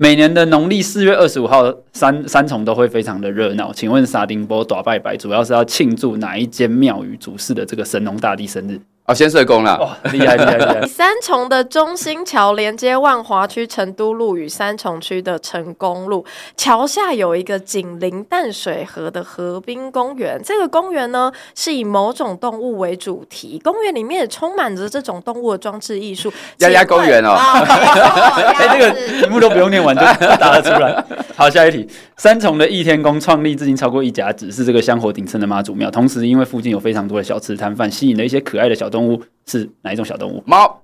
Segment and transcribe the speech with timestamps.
[0.00, 3.72] 每年的农历四月二十五号，三三重都会非常的热闹。
[3.72, 8.80] 请问沙丁波打拜拜主要是要庆祝哪一间庙宇主事的这个神农大帝生日？
[9.08, 10.82] 哦，先社工了，哇，厉害厉害厉害！
[10.86, 16.22] 三重的中心桥连接万华区成都路与三重区的成功路，
[16.58, 20.38] 桥下有一个紧邻淡水河的河滨公园。
[20.44, 26.30] 这个公园呢，是以某种动物为主题，公园里面也充满着这种动物的装置艺术。
[26.60, 27.32] 鸭鸭公园哦，
[28.58, 30.02] 哎，这个题目都不用念完就
[30.36, 31.02] 答得出来。
[31.34, 31.88] 好，下一题，
[32.18, 35.90] 三重的义天宫创立至今超过一甲子，是这个香火鼎盛的妈祖庙。
[35.90, 38.97] 同时，因为附近有非常多的小吃摊贩，吸引了一些可爱的小动物。
[38.98, 40.42] 动物是哪一种小动物？
[40.44, 40.82] 猫。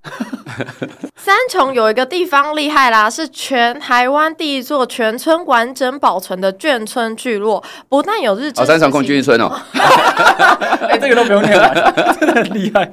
[1.17, 9.51] 三重有一个地方厉害啦，是全台湾第一座全村完整保存的眷村聚落，不但有日治、哦、三重共聚一村哦。
[9.75, 12.93] 哎，这个都不用念了， 真的很厉害。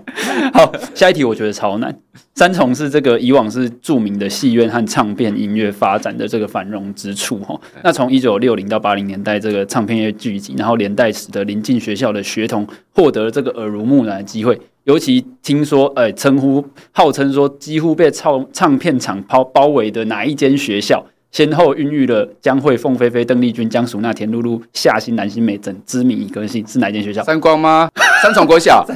[0.54, 1.96] 好，下一题我觉得超难。
[2.34, 7.60] 三重是这个以往是著名的戏院和唱片音乐发展的这个繁荣之处哈。
[7.84, 14.60] 那从一九六零到八零年代，这个唱片业聚集，然后连带使得邻近学校的学童获得了这个耳濡目染的机会。
[14.86, 27.24] 尤其听说，呃、欸，称呼号称说几乎被唱唱片厂包包围的哪一间学校，先后孕育了江蕙、凤飞飞、邓丽君、江淑娜、田露露、夏新、南新美等知名歌星，是哪一间学校？
[27.24, 27.90] 三光吗？
[28.24, 28.84] 三重国小。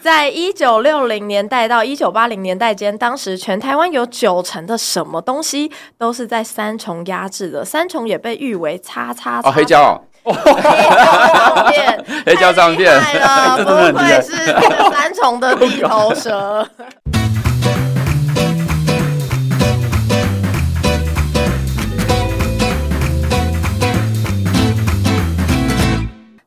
[0.00, 9.48] 在一九六零年代到一九八零年代间，当时全台湾有九成的什么东西都是在三重压制的，三重也被誉为“叉叉叉”。
[9.48, 10.00] 哦，黑胶哦。
[12.24, 16.66] 黑胶唱片，太厉害了， 不愧是这个三重的地头蛇。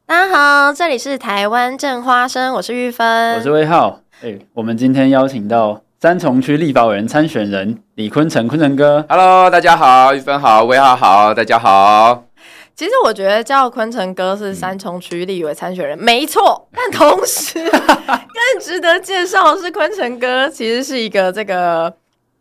[0.07, 3.99] 大家好，这里是台湾正花生，我是玉芬，我是魏浩。
[4.23, 9.05] 哎、欸，我们今天邀请到三重区立法委员参选人李坤城，坤城哥。
[9.07, 12.26] Hello，大家好，玉芬好，威浩好，大家好。
[12.77, 16.69] 其实我觉得叫坤城哥是三重区立委参选人，没错。
[16.71, 21.91] 但同时更值得介绍的是，坤城哥其实是一个这个。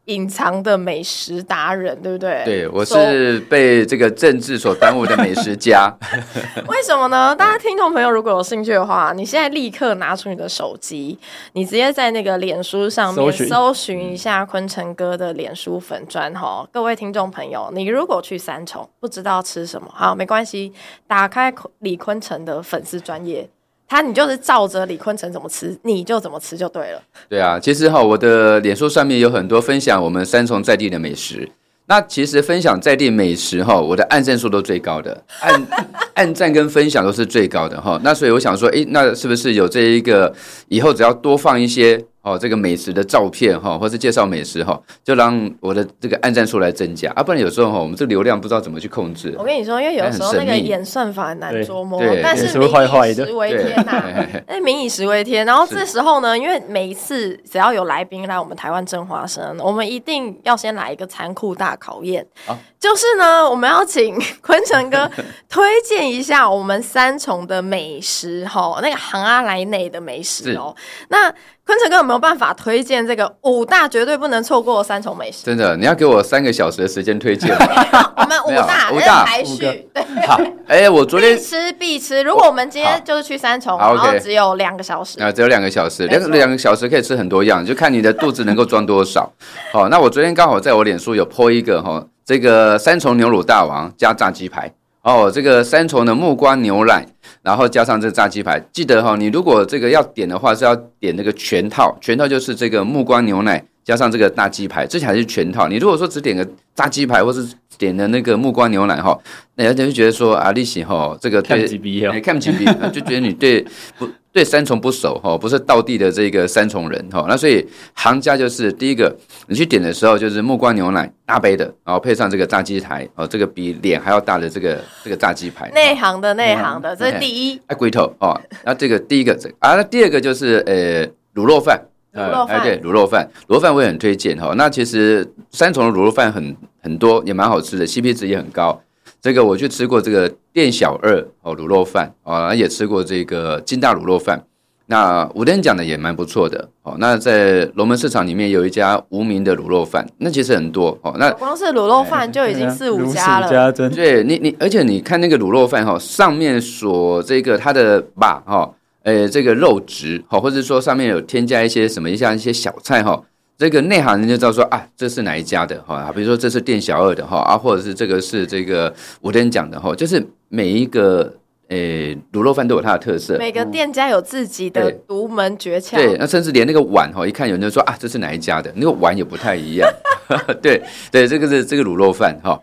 [0.06, 2.42] 隐藏的美食达人，对不对？
[2.44, 5.92] 对，我是被这个政治所耽误的美食家。
[6.68, 7.34] 为什么呢？
[7.34, 11.18] 大家听众朋友如果有兴趣的话，你现在立刻拿出你的手机，
[11.54, 16.66] 你直接在那个脸书上面搜寻一下坤城哥的脸书粉砖哈。
[16.72, 20.72] 各位听众朋友，你如果去三重不知道吃什么，好，没关系，
[21.08, 23.48] 打开李坤城的粉丝专页。
[23.88, 27.02] 他，你就是照着李坤城怎么吃，你就怎么吃就对了。
[27.28, 31.48] 对啊，其实哈，我的脸书上面有很多分享我们三重在地的美食。
[31.88, 35.66] 那其实分享在地美食哈，我的按赞数都最高的，按
[36.14, 38.00] 按赞跟分享都是最高的哈。
[38.02, 40.34] 那所以我想说，诶，那是不是有这一个
[40.68, 42.04] 以后只要多放一些？
[42.26, 47.08] 哦，这个美食的照片哈，或是介绍美食哈，就让我的这个按赞数来增加。
[47.12, 49.32] 啊，不然有时候哈，我们这流量不知道怎么去控制。
[49.38, 55.46] 我跟你说，因为有时候那个演算法很难捉摸，但是民以食为天呐、啊， 哎，民以食为天。
[55.46, 65.08] 然后这时候呢，因为每一次只要有来宾来我们台湾蒸花生，我们一定要先来一个残酷大考验，啊、就是呢，我们要请坤城哥
[65.48, 70.74] 推荐一下我们三重的美食哈，那个行阿来内的美食哦，
[71.08, 71.32] 那。
[71.66, 75.44] 坤城哥有没有办法推荐这个五大绝对不能错过的三重美食？
[75.44, 77.52] 真的，你要给我三个小时的时间推荐。
[78.16, 79.58] 我们五大五大排序。
[79.92, 82.22] 对，好，哎、欸，我昨天必吃必吃。
[82.22, 89.28] 如果我们今天就是去三重，然后只有两个小时，啊，只有两个小时，两两个小时可以吃很多样，就看你的肚子能够装多少。
[89.74, 94.72] 好，那我昨天刚好在我脸书有 po 一个哈，这个三重牛乳大王加炸鸡排。
[95.02, 97.06] 哦，这个三重的木瓜牛奶，
[97.46, 105.68] 然后加上这个炸鸡排，记得哈、哦，你如果这个要点的话，是要点那个全套，全套就是这个木瓜牛奶加上这个大鸡排，这才是全套。
[105.68, 107.46] 你如果说只点个炸鸡排，或是
[107.78, 109.16] 点的那个木瓜牛奶哈，
[109.54, 111.78] 那人家就觉得说啊，利息哈，这个对，看不起
[112.20, 112.50] 看不起
[112.92, 113.64] 就觉得你对
[113.96, 114.08] 不。
[114.36, 119.16] 对三重不熟哈，不是道地的这个三重人哈，那所以行家就是第一个，
[119.46, 125.70] 你去点的时候就是木瓜牛奶大杯的，然后配上这个炸鸡排哦，这个比脸还要大的这个这个炸鸡排。
[125.70, 127.58] 内行的内行的，这是第一。
[127.68, 131.80] 哎，龟头哦，那这个第一个这个啊，那第二个就是呃卤肉饭，
[132.12, 134.52] 卤肉饭、呃、对卤肉饭，卤肉饭我也很推荐哈。
[134.54, 138.78] 那其实三重的卤肉饭很很多，也蛮好吃的，CP 值也很高。
[139.26, 144.40] 这个我去吃过这个店小二哦卤肉饭哦，也吃过这个金大卤肉饭。
[144.86, 146.94] 那五灯讲的也蛮不错的哦。
[147.00, 151.12] 那在龙门市场里面有一家无名的卤肉饭，那其实很多哦。
[151.18, 153.72] 那光是卤肉饭就已经四五家了。
[153.72, 163.20] 对，你你而且你看那个卤肉饭哈，上面所这个它的把哈，呃这个肉质哈，或者说上面有添加一些什么像一些小菜哈。
[163.58, 166.12] 这个内行人就知道说啊，这是哪一家的哈？
[166.14, 168.92] 比如说这是店小二的哈啊，或者是这个是这个
[169.22, 171.32] 五天讲的哈，就是每一个
[171.68, 175.96] 诶卤肉饭都有它的特色，每个店家有自己的独门诀窍。
[175.96, 178.70] 对，那甚至连那个碗哈，一看有人就说啊，这是哪一家的？
[178.76, 179.88] 那个碗也不太一样。
[180.60, 182.60] 对对，这个是这个卤肉饭哈。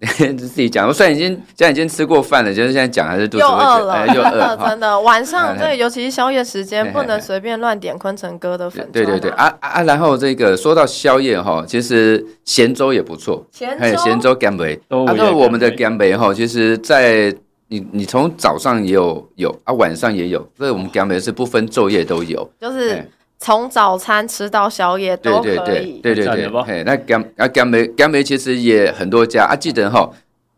[0.38, 4.98] 自己讲，我虽然已经现在已经吃过饭了，就是现在讲还是肚子会饿了，哎、又饿 了，真的。
[5.02, 8.88] 晚上对，尤其是宵夜时间，不能随便乱点昆城哥的粉。
[8.90, 13.98] 对对对，啊啊，然后这个说到宵夜哈，其实咸粥也不错，咸粥？
[13.98, 17.34] 咸粥干贝，啊，那我们的干贝哈，其实在
[17.68, 23.06] 你你从早上也有有啊，晚上也有，所以我们干贝是不分昼夜都有，就是。
[23.40, 25.48] 从早餐吃到宵夜都可
[25.80, 26.62] 以，对对对对对。
[26.62, 30.10] 嘿，那干啊干梅干梅其实也很多家啊，记得哈，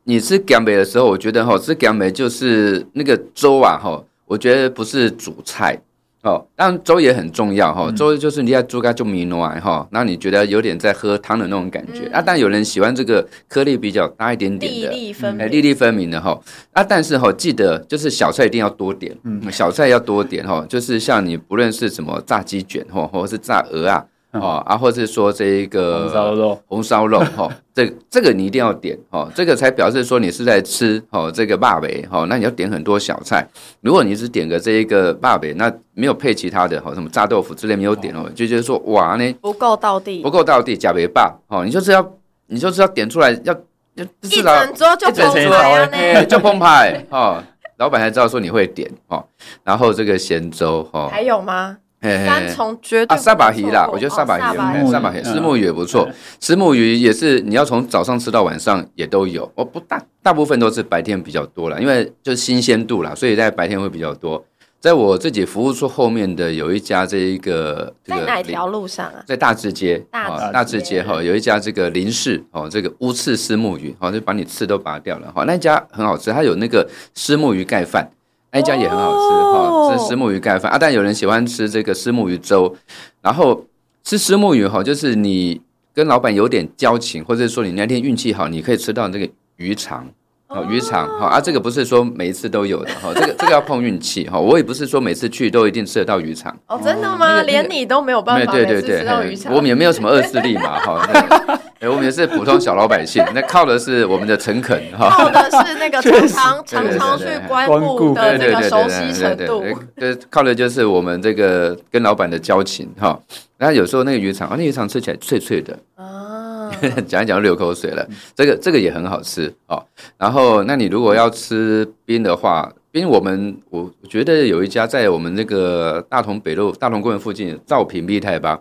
[0.05, 5.81] 你吃干梅的时候，我觉得哈，吃干梅就是那个粥啊哈，我觉得不是主菜。
[6.23, 12.23] 哦，当然粥也很重要哈，粥就是你要煮个就米暖哈，那你觉得有点在喝汤的那种感觉、嗯、啊？
[12.25, 16.41] 但有人喜欢这个颗粒比较大一点点的，粒粒分明，粒粒分明的哈。
[16.73, 24.05] 啊，但是哈，记得就是小菜一定要多点，嗯，小菜要多点哈，就是像你不论是什么炸鸡卷哈或者是炸鹅啊。
[24.33, 33.47] 哦啊，或者是说这一个红烧肉，红烧肉哈， 这这个你一定要点哦，这个才表示说你是在吃哦这个腊味哈，那你要点很多小菜。
[33.83, 42.15] 如果你只点个这一个腊味，那没有配其他的哈，什么炸豆腐之类没有点哦，就觉得说哇呢不够到地，不够到地，假别霸哦，你就是要
[42.47, 43.55] 你就是要点出来要
[43.97, 47.43] 要一整桌就澎湃就澎湃哦，
[47.77, 49.23] 老板才知道说你会点哦，
[49.63, 51.77] 然后这个咸粥哦，还有吗？
[52.03, 56.09] 三重绝对啊，沙巴鱼啦，我觉得沙巴鱼，沙巴鱼，石目鱼也不错。
[56.41, 64.45] 石目鱼也是你要从早上吃到晚上也都有，哦不大，大部分都是白天比较多了，因为就是新鲜度啦，所以在白天会比较多。
[64.81, 69.23] 在我自己服务处后面的有一家这一个，在哪条路上啊？
[69.25, 76.85] 在大智街，大大智街哈，有一家这个林氏哦，这个乌刺虱目鱼，哦就把你刺都拔掉了哈，那家很好吃，它有那个
[77.15, 78.11] 虱目鱼盖饭。
[78.53, 82.77] 那一家也很好吃哈，吃石目鱼盖饭啊，但有人喜欢吃这个石目鱼粥，
[83.21, 83.65] 然后
[84.05, 85.61] 吃石目鱼哈，就是你
[85.95, 90.07] 跟老板有点交情，或者说你那天运气好，你可以吃到这个鱼肠。
[90.55, 94.39] 哦，鱼肠哈啊，这个不是说每一次都有的哈，这个这个要碰运气哈。
[94.39, 96.55] 我也不是说每次去都一定吃得到鱼肠。
[96.67, 97.21] 哦，真的吗？
[97.21, 99.55] 那个、连你都没有办法吃到鱼肠？
[99.55, 101.59] 我们也没有什么恶势力嘛哈。
[101.83, 105.11] 哎，我们也是普通小老百姓，那靠的是我们的诚恳哈。
[105.11, 109.65] 靠的是那个常常常常去光顾的这个熟悉程度。
[109.97, 113.21] 对，靠的就是我们这个跟老板的交情哈。
[113.59, 116.71] 那有时候那个鱼肠啊，那鱼肠吃起来脆脆的啊。
[117.09, 119.85] 讲一讲流口水了，这个这个也很好吃哦。
[120.17, 128.61] 然后，那你如果要吃冰的话，冰我们我觉得有一家在我们那个大同北路大同公园附近，造品必泰吧，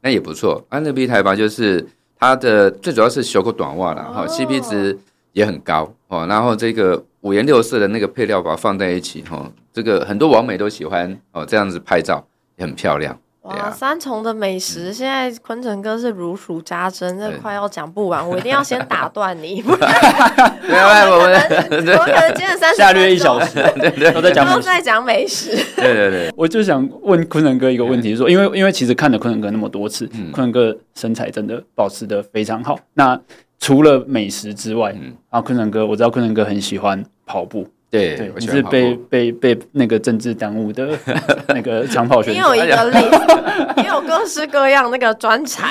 [0.00, 0.64] 那也不错。
[0.70, 1.86] 啊，那必泰吧就是
[2.22, 4.96] 它的最主要是修个短袜了哈，CP 值
[5.32, 6.24] 也很高哦。
[6.28, 12.24] 然后这个五颜六色的那个配料把它放在一起哈，这个很多网美都喜欢哦，这样子拍照
[12.58, 13.18] 也很漂亮。
[13.42, 33.20] 哇，三重的美食，现在昆城哥是如数家珍，这快要讲不完， 我一定要先打断你， 不然我可能我可能接着三十下略一小时，对 对，我在讲，都在讲美食，对对对，我就想问昆城哥一个问题，说，因为因为其实看了昆城哥那么多次，昆城哥身材真的保持的非常好，那
[33.58, 37.66] 除了美食之外，嗯，然后坤城哥，我知道昆城哥很喜欢跑步。
[37.92, 40.98] 对，对你是被被被那个政治耽误的
[41.48, 42.40] 那个长跑选手。
[42.40, 45.68] 你有一个例子，你有各式各样那个专才。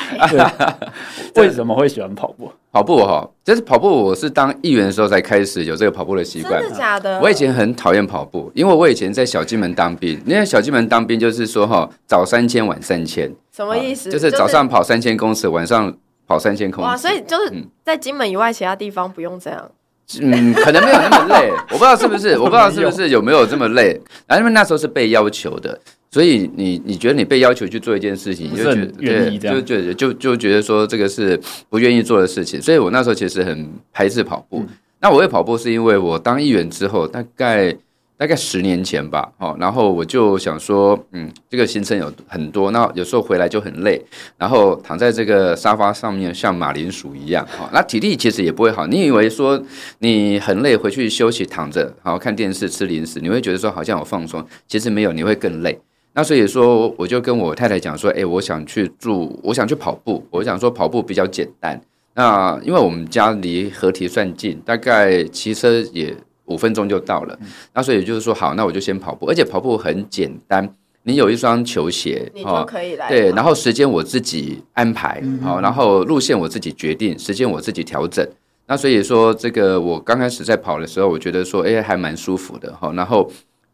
[1.33, 2.51] 为什么会喜欢跑步？
[2.71, 3.89] 跑步哈，就是跑步。
[3.89, 6.61] 我是当议员的时候才开始有这个跑步的习惯。
[6.61, 7.19] 真的假的？
[7.19, 10.21] 我以前很讨厌跑步，因为我以前在小金门当兵。
[10.23, 14.11] 因为小金门当兵就是说哈，早三千晚三千，什么意思？
[14.11, 15.91] 就是早上跑三千公尺，晚上
[16.27, 16.87] 跑三千公尺。
[16.87, 17.51] 哇，所以就是
[17.83, 19.59] 在金门以外其他地方不用这样。
[19.63, 19.71] 嗯，
[20.19, 23.99] 可能没有那么累，我不知道是不是， 我不知道是不是有没有这么累。
[24.27, 25.79] 然后因为那时候是被要求的，
[26.11, 31.39] 所以你你觉得你被要求去做一件事情，你就觉得对，就觉得就就觉得说这个是
[31.69, 32.61] 不愿意做的事情。
[32.61, 34.65] 所以我那时候其实很排斥跑步。
[34.99, 37.75] 那我会跑步是因为我当议员之后，大概。
[38.21, 43.99] 大概十年前吧，哦，然后我就想说，嗯，这个行程有很多，那有时候回来就很累，
[44.37, 48.85] 然后躺在这个沙发上面像马铃薯一样，哈，那体力其实也不会好。
[48.85, 49.59] 你以为说
[49.97, 55.79] 你很累，回去休息躺着，然后看电视吃零食，你会觉得说好像有放松，其实没有，你会更累。
[56.13, 61.81] 那所以说，我就跟我太太讲说，哎，我想去住，我想去跑步，我想说跑步比较简单。
[62.13, 66.15] 那因为我们家离河堤算近，大概骑车也。
[66.51, 67.39] 五分钟就到了，
[67.73, 73.07] 那所以就是说好，那我就先跑步，而且跑步很简单，你有一双球鞋，你就可以来。
[73.07, 78.27] 对，然后时间我自己安排，好，然后路线我自己决定，时间我自己调整。
[78.67, 82.91] 那所以说，这个我刚开始在跑的时候，我觉得说，哎，还蛮舒服的哈。
[82.93, 83.29] 然后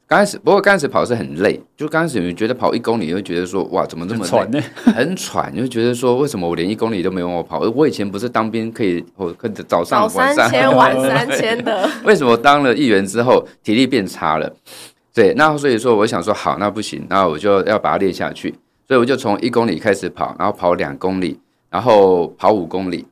[0.08, 4.32] 刚开始，不过刚开始跑是很累，就刚开始你觉得跑一公里，你会觉得说，哇，怎么这么累？
[4.32, 7.60] 很喘， 很喘，你就觉得说，为什么我连一公里都没有我跑？
[7.76, 11.90] 我以前不是当兵可以，我可早上、晚上、三千、晚三千的。
[12.06, 14.56] 为什么当了议员之后体力变差了？
[15.14, 18.56] 对，那所以说我想说，好，那不行，那我就要把它练下去。
[18.88, 21.38] 所以我就从一公里开始跑，然后跑两公里，
[21.70, 23.06] 然后跑五公里。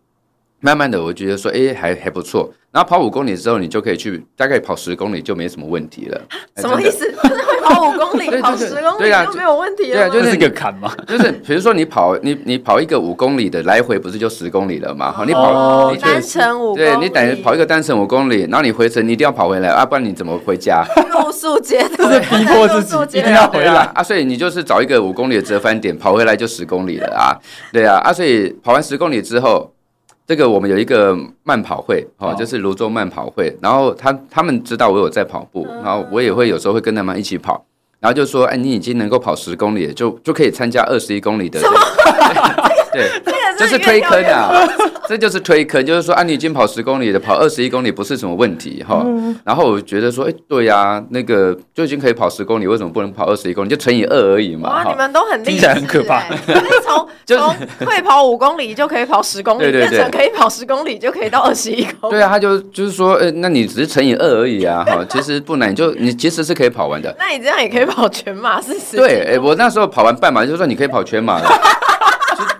[0.66, 2.52] 慢慢的，我觉得说，哎，还还不错。
[2.72, 6.20] 然后跑五公里之后，你就可以去大概跑十公里，就没什么问题了。
[6.58, 7.06] 什么意思？
[7.06, 9.94] 就是会跑五公里， 跑十公里就没有问题了？
[9.94, 10.92] 对啊，就是一个坎嘛。
[11.08, 15.12] 就是比如说你跑，你你跑一个五公里的来回，不是就十公里了嘛？
[15.12, 20.84] 好，你跑单程五，对你等于跑一个单程五公里，然后你回程你一定要跑回来啊，不然你怎么回家？
[21.12, 24.02] 露宿街头，就是逼迫自己一定要回来啊。
[24.02, 27.38] 所以你就是找一个五公里的折返点，跑回来就十公里了啊。
[27.72, 29.72] 对啊，啊，所以跑完十公里之后。
[30.28, 33.56] 这个我们有一个慢跑会，哦，就是泸州慢跑会。
[33.62, 37.64] 然后他他们知道我有在跑步，然后我也会有时候会跟他们一起跑。
[38.00, 41.60] 然后就说，哎，你已经能够跑十公里，就就可以参加二十一公里的。
[42.92, 43.10] 对，
[43.60, 44.52] 这是推坑啊，
[45.08, 49.06] 这就是推坑，就是说啊，你已经跑十公里了，跑二十一公里不是什么问题哈。
[49.44, 53.70] 然后我觉得说，哎，对呀，那个就已经可以跑十公里，为什么不能跑二十一公里？
[53.70, 54.70] 就乘以二而已嘛。
[54.70, 56.24] 哇，你们都很厉害，听起来很可怕。
[56.84, 57.56] 从 从
[57.88, 62.16] 会跑五公里就可以跑十公里，变成可以跑十公里就可以到二十一公里。
[62.16, 67.16] 对啊，他就就是说，哎，那你只是乘以二而已啊，哈，其实不难，就你其实是可以跑完的。
[67.18, 68.74] 那你这样也可以跑全马，是？
[68.98, 71.50] 对，哎，我那时候跑完半马，就是说你可以跑全马了。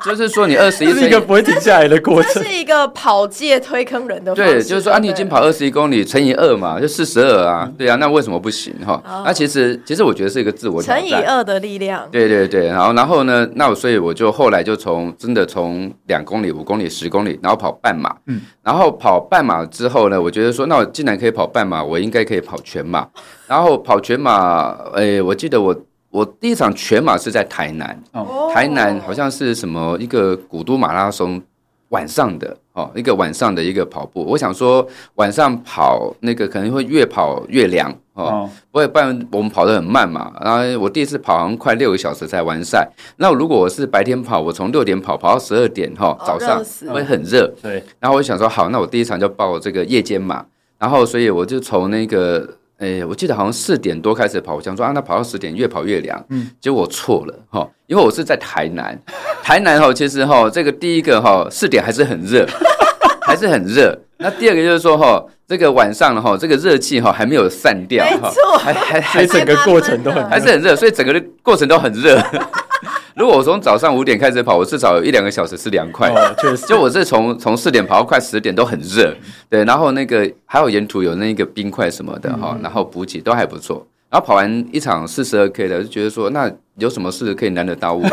[0.06, 4.34] 就是说，你 二十一是一个不会停下来的过程，是一个跑界推坑人的。
[4.36, 7.70] 对，就是说啊，你已经跑二十一公里乘以二嘛，就四十二啊。
[7.78, 9.02] 对啊，那为什么不行哈？
[9.26, 11.02] 那其实其实我觉得是一个自我挑战。
[11.02, 12.08] 乘以二的力量。
[12.12, 18.16] 对对对，然后然后呢，那我所以我就后来就从真的从两公里、五公里、十公里，然后跑半马。
[18.28, 18.42] 嗯。
[18.64, 23.08] 然后跑半马之后呢，我觉得说，那我既然可以跑半马，我应该可以跑全马。
[23.48, 25.76] 然后跑全马，哎，我记得我。
[26.16, 31.42] 我第一场全马是在台南，哦，台南好像是什么一个古都马拉松
[31.90, 34.24] 晚上的哦，一个晚上的一个跑步。
[34.24, 40.32] 我想说晚上跑那个可能会越跑越凉哦，不会，不然我们跑得很慢嘛。
[40.40, 42.90] 然后我第一次跑好像快六个小时才完赛。
[43.18, 47.46] 那如果我是白天跑，我从六点跑跑到十二点哈，早上会很热。
[47.62, 47.84] 对。
[48.00, 50.46] 然后我想说好，那我第一场就报这个夜间马。
[50.80, 52.50] 然后所以我就从那个。
[52.78, 59.00] 哎，我记得好像四点多开始跑，我想说啊，那跑到十点越跑越凉，嗯，结果我错了哈，因为我是在台南，
[59.42, 62.46] 台南哈，其实哈，这个第一个哈，四点还是很热，
[63.26, 63.98] 还是很热。
[64.18, 72.20] 那第二个就是说哈，这个晚上哈，这个热气哈还没有散掉，没错，还还还整个过程都很还是很热，所以整个的过程都很热。
[73.16, 76.36] 如果我从早上五点开始跑，我至少有一两个小时是凉快的。
[76.40, 79.16] 确实，就我是从从四点跑到快十点都很热，
[79.50, 79.64] 对。
[79.64, 83.88] 然后那个还有沿途有那个冰块什么的哈，然后补给都还不错。
[84.10, 88.06] 然后跑完一场四十二 K 的，就觉得说那有什么事可以难得到我？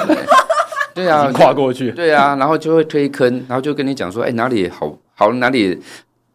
[0.94, 1.90] 对啊，跨过去。
[1.90, 5.80] 对啊，然后就会推坑，然后就跟你讲说，哎，哪里好好哪里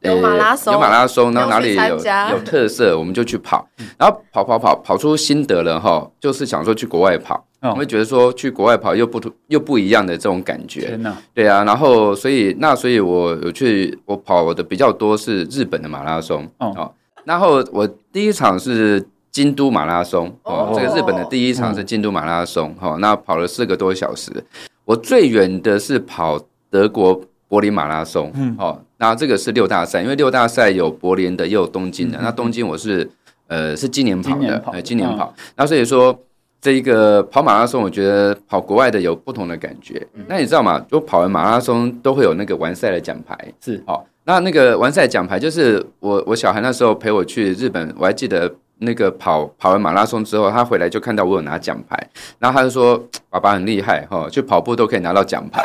[0.07, 1.97] 有马拉松，有马拉松，然后哪里有
[2.31, 3.67] 有特色，我们就去跑。
[3.97, 7.43] 然后跑跑跑跑出心得了哈，就是想说去国外跑。
[7.59, 16.93] 我会觉得说去国外跑又不又不一样的这种感觉，天哪，对啊，然后所以那所以我有去我跑的比较多是日本的马拉松哦，
[17.25, 24.31] 然后我第一场是京都马拉松哦，这个日本的第一场是京都马拉松哈，那跑了四个多小时，
[24.85, 33.09] 我最远的是跑德国柏林马拉松，嗯，哦，那这个是六大赛，因为六大赛有柏林的也有东京的，那东京我是
[33.47, 36.17] 呃是今年跑的，呃今年跑，那所以说。
[36.59, 40.05] 这一个跑马拉松，我觉得跑国外的有不同的感觉。
[40.25, 40.83] 那你知道吗？
[40.91, 44.03] 就跑完马拉松都会有那个完赛的奖牌，是哦。
[44.23, 55.61] 那那个完赛奖牌就是我我小孩那时候陪我去日本，我还记得那个跑跑完马拉松之后，他回来就看到我有拿奖牌，然后他就说：“爸爸很厉害哈，去跑步都可以拿到奖牌。”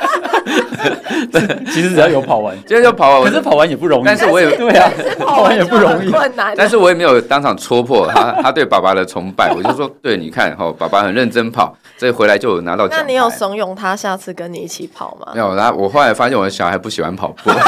[1.72, 4.04] 其实只要有跑完，今天就跑完，可是跑完也不容易。
[4.04, 6.12] 但是我也对啊，跑完也不容易，
[6.56, 9.52] 但是我也没有当场戳破他 他对爸爸的崇拜。
[9.52, 12.98] 我就说，对，你看哈，爸爸很认真跑，所以回来就有拿到奖。
[13.00, 15.32] 那你有怂恿他下次跟你一起跑吗？
[15.34, 17.50] 没有，然后我后来发现我的小孩不喜欢跑步。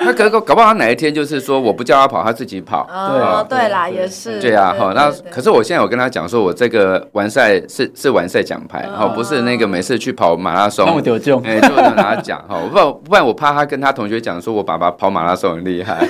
[0.00, 2.88] 他可搞搞不好他哪一天就是说我不叫他跑，他自己跑。
[2.90, 4.40] 哦，对啦，也是。
[4.40, 10.86] 对啊，哈，那可是我现在有跟他讲说，我这个完赛是是完赛奖牌，哦，不是那个每次去跑马拉松。
[10.86, 15.98] 那么丢就哎，就拿他讲哈，不然不然我怕他跟他同学讲说我爸爸跑马拉松很厉害。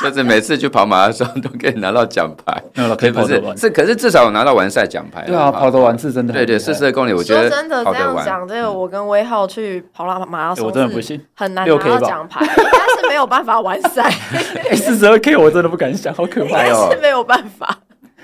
[0.08, 2.62] 就是每次去跑马拉松都可以拿到奖牌，
[2.96, 3.56] 可以跑得完。
[3.56, 5.24] 是，可是至少我拿到完赛奖牌。
[5.26, 6.32] 对啊，跑得完是真的。
[6.32, 14.10] 对对，四十二公里，我觉得真的这样讲，这个我跟威浩去跑了马拉松，我真的不信，很难拿到奖牌， 应该是没有办法完赛。
[14.74, 17.78] 四十二 K 我真的不敢想，好可怕哦，是没有办法。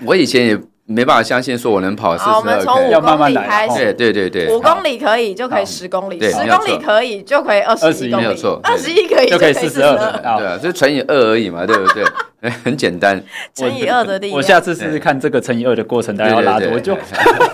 [0.04, 0.58] 我以前也。
[0.88, 9.96] 没办法相信说我能跑四十二 K，我们从五公里开始，对对对对，五公里可以就可以十公里，十公里可以就可以二十一公里，没有错，二十一可以就可以四十二，
[10.38, 12.04] 对啊，就乘以二而已嘛，对不对？
[12.62, 13.20] 很简单，
[13.52, 14.36] 乘以二的力量。
[14.36, 16.96] 我下次试试看这个乘以二的过程，大概要拉多久？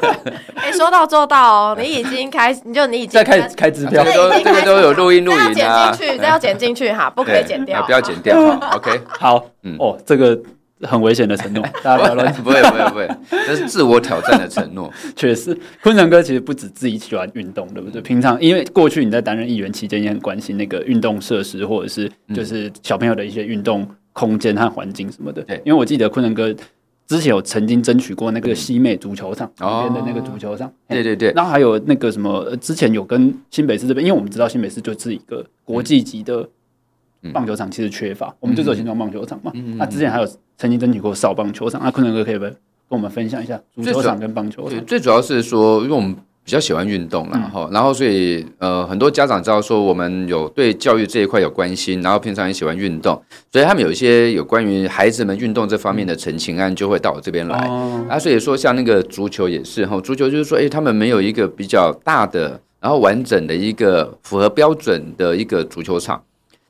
[0.54, 8.36] 哎，说到做到哦，你已经开，你就你已经在开开支票，这个都有录音录影啊，剪进去，这要剪进去哈，不可以剪掉，不要剪掉
[8.74, 10.38] ，OK， 好，嗯，哦，这个。
[10.82, 12.32] 很危险的承诺， 大家不要乱。
[12.42, 13.08] 不会不会不会，
[13.46, 14.92] 这是自我挑战的承诺。
[15.14, 18.00] 确实，坤成哥其实不止自己喜欢运动，对不对？
[18.02, 25.42] 平常因为过去你在担任议员期间，也很关心那个运动设施，或者是就是小朋友的一些运动空间和环境什么的。
[25.42, 26.54] 对，因为我记得坤成哥
[27.06, 30.72] 之前有曾经争取过那个西美足球场旁边的那个足球场。
[30.88, 31.32] 对对对。
[31.32, 36.48] 然后还有那个什么，之前有跟新北市这边，因为我们知道新北市就是一个国际级的。
[37.32, 39.52] 棒球场其实缺乏，我们就只有新庄棒球场嘛。
[39.76, 44.84] 那之前还有曾经争取过少棒球场，那坤成哥可以不可以跟我们分享一下足球场跟棒球场？
[44.84, 46.14] 最主要是说，因为我们
[46.44, 57.56] 比较喜欢运动，然后然后所以呃很多家长知道说我们有对教育这一块有关心，然后平常也喜欢运动，所以他们有一些有关于孩子们运动这方面的陈情案就会到我这边来。
[58.08, 66.20] 啊，所以说像那个足球也是哈，足球就是说，哎，他们没有一个比较大的，然后完整的一个符合标准的一个足球场。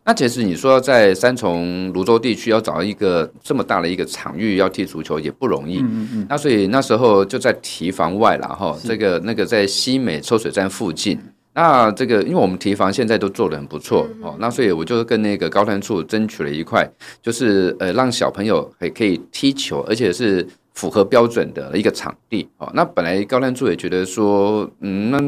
[0.05, 5.79] 那其实你说在三重泸州地区要找到一个这么大的一个场域要踢足球也不容易。
[5.81, 6.27] 嗯嗯。
[6.29, 11.19] 那所以那时候就在堤防外了哈，这个那个在西美抽水站附近。
[11.55, 16.91] 那这个因为我们堤防现在都做得很不错哦，那所以我就跟那个高端处争取了一块，
[17.23, 20.47] 就是呃让小朋友还可以踢球，而且是。
[20.75, 22.49] 符合标准的一个场地。
[22.59, 25.19] 哦，那本来高端处也觉得说，嗯，那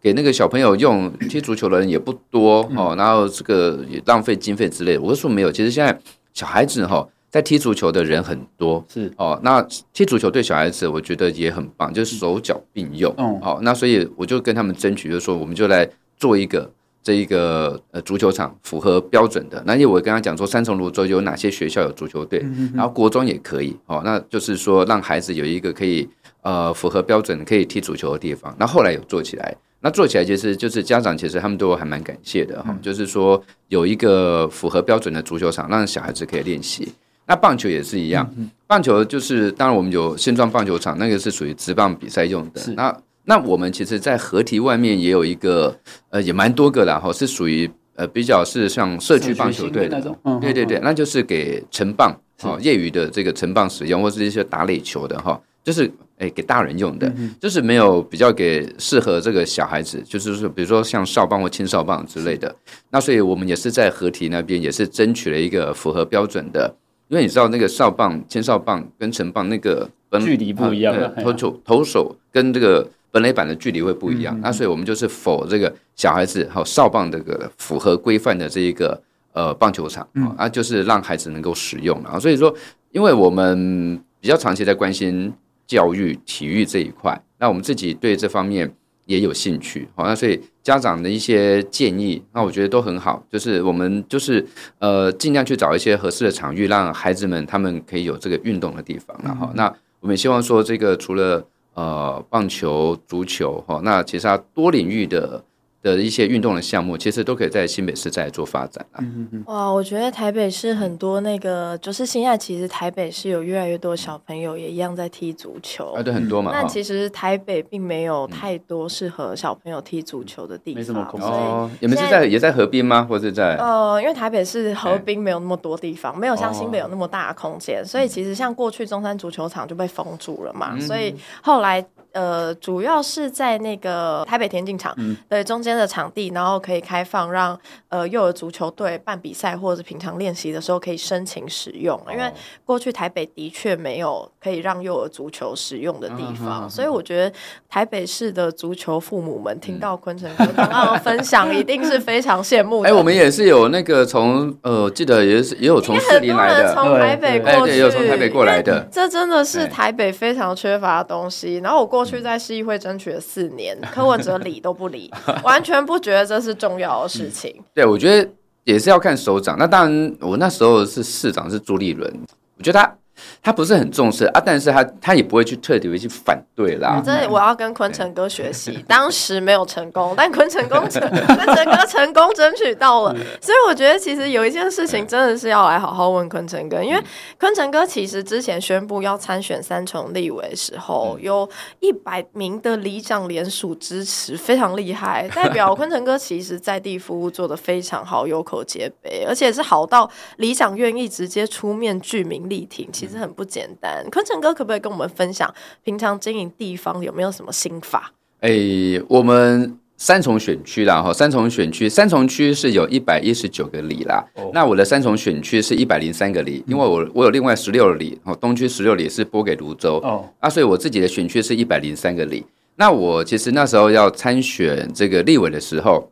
[0.00, 5.02] 给那个小朋友用踢足球的人也不多哦，然后这个也浪费经费之类的。
[5.02, 5.98] 我说没有，其实现在
[6.32, 9.12] 小孩子哈在踢足球的人很多，是。
[9.16, 9.60] 哦，那
[9.92, 16.70] 踢足球对小孩子我觉得也很棒，就是手脚并用，哦，好，那所以我就跟他们争取，就是说我们就来做一个。
[17.04, 23.76] 这一个呃足球场符合标准的，那因为我跟他讲说，三重芦洲有哪些学校有足球队，嗯、然后国中也可以。
[23.84, 26.08] 哦，那就是说让孩子有一个可以
[26.40, 28.56] 呃符合标准可以踢足球的地方。
[28.58, 36.90] 那后来有做起来，那做起来其实就是家长其实他们都还蛮感谢的哈，嗯、就是说有一个符合标准的足球场，让小孩子可以练习。
[37.26, 42.72] 那棒球也是一样，嗯、棒球就是当然我们有新庄棒球场，那个是属于职棒比赛用的，是。
[42.72, 42.96] 那。
[43.26, 45.74] 那我们其实，在合体外面也有一个，
[46.10, 49.98] 呃，也蛮多个的哈，是属于呃比较是像社区棒球队的。
[49.98, 57.10] 那种，对对对，那就是给城棒哦业余的这个城棒使用，或是一些打垒球的哈，就是诶给大人用的，
[57.40, 62.54] 就是没有比较给适合这个小孩子，就是说比如说像少棒或青少棒之类的。
[62.90, 66.74] 那所以我们也是在合体那边也是争取了一个符合标准的，
[67.08, 69.88] 因为你知道那个少棒、青少棒跟城棒那个
[70.20, 72.86] 距离不一样，投手投手跟这个。
[73.14, 79.00] 本垒板的距离会不一样，嗯、那所以我们就是否这个小孩子和少棒这个符合规范的这一个
[79.32, 82.18] 呃棒球场，嗯、啊，就是让孩子能够使用啊。
[82.18, 82.52] 所以说，
[82.90, 85.32] 因为我们比较长期在关心
[85.64, 88.68] 教育体育这一块，那我们自己对这方面
[89.06, 94.44] 也有兴趣，好，那所以家长的一些建议，那我觉得都很好，就是我们就是
[94.80, 105.42] 呃尽量去找一些合适的场域，让孩子们他们可以有这个运动的地方，然后、嗯、那我们也希望说这个除了呃，棒球、足球，哈，那其实它多领域的
[105.84, 109.04] 的一些运动的项目，其实都可以在新北市再做发展啊。
[109.44, 116.52] 哇，我觉得台北市很多那个，就是现在其实台北市有越来越多小朋友也一样在踢足球啊，对，很多嘛。
[116.54, 121.70] 那其实台北并没有太多适合小朋友踢足球的地方，没什么空哦。
[121.80, 123.06] 你们是在也在河滨吗？
[123.06, 123.56] 或者在？
[123.56, 131.84] 呃，因为台北市河滨没有那么多地方，没有像新北有那么大的空间，所以其实像过去中山足球场就被封住了嘛，所以后来。
[132.14, 142.32] 呃，主要是在那个台北田径场，嗯、对中间的场地，然后可以开放让呃幼儿足球队办比赛或者是平常练习的时候可以申请使用，哦、因为
[142.64, 147.36] 过去台北的确没有可以让幼儿足球使用的地方，嗯、所以我觉得
[147.68, 152.88] 台北市的足球父母们听到昆城哥刚刚的分享，一定是非常羡慕的。
[152.88, 161.56] 哎、欸，我们也是有那个从呃，记得也是也有从市里来的，从台北过去，对，也有从台北过来的，这真的是台北非常缺乏的东西。
[161.56, 162.03] 然后我过。
[162.04, 165.10] 去在市议会争取了四年， 柯文哲理都不理，
[165.42, 167.54] 完全不觉得这是重要的事情。
[167.72, 168.30] 对，我觉得
[168.64, 169.56] 也是要看首长。
[169.58, 172.12] 那当然，我那时候是市长是朱立伦，
[172.58, 172.94] 我觉得他。
[173.42, 177.02] 他不是很重视啊，但是他他也不会去特地去反对啦。
[177.04, 183.14] 这我要跟坤城哥学习，当时没有成功， 但坤城哥成坤城哥 成功争取到了。
[183.40, 187.02] 所以我觉得其实有一件事情真的是要来好好问坤城哥，因为
[187.38, 191.48] 坤城哥其实之前宣布要参选三重立委的时候，有
[191.80, 202.88] 一百名的里长联署支持，非常厉害， 代表坤城哥其实在地服务做的非常好，有口皆碑，而且是好到里长愿意直接出面具名力挺。
[203.04, 208.12] 其实很不简单，坤城哥可不可以跟我们分享平常经营地方有没有什么心法？
[208.40, 214.24] 哎、欸，我们三重选区啦，哈，三重选区，三重区是有一百一十九个里啦。
[214.36, 222.46] 哦、那我的三重选区是一百零三个里，因为我我有另外十六里，哦，东区十六里是拨给泸州，哦，啊，所以我自己的选区是一百零三个里。
[222.76, 226.10] 那我其实那时候要参选这个立委的时候。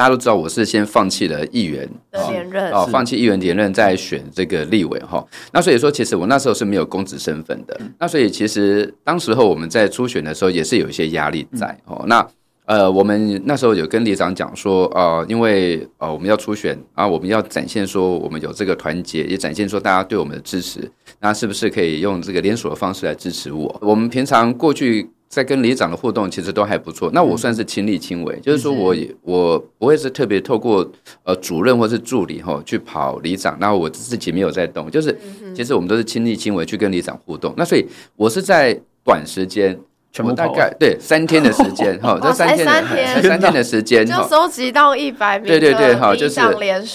[0.00, 1.86] 大家都知道，我是先放弃了议员
[2.30, 5.22] 连任哦，放弃议员连任，再选这个立委哈。
[5.52, 7.78] 那所以说，其实我那时候是没有公职身份的。
[7.98, 12.02] 那所以其实当时候我们在初选的时候，也是有一些压力在哦。
[12.06, 12.26] 那
[12.64, 20.90] 呃，我们那时候有跟里长讲说，呃，因为呃我们要初选啊，我们要展现说我们有这个团结，也展现说大家对我们的支持。
[21.20, 23.78] 那是不是可以用这个连锁的方式来支持我？
[23.82, 25.10] 我们平常过去。
[25.30, 30.86] 在跟里长的互动其实都还不错，那我算是亲力亲为，嗯、就是说我也我不会是特别透过
[31.22, 35.16] 呃主任或是助理哈去跑里长，然后我自己没有在动，就是
[35.54, 39.78] 其实我们都是亲力亲为去跟里长互动，那所以我是在短时间。
[40.12, 42.66] 全部大概对三天的时间 哈，这三天
[43.22, 46.34] 三天的时间就收集到一百名，对对对，哈，就是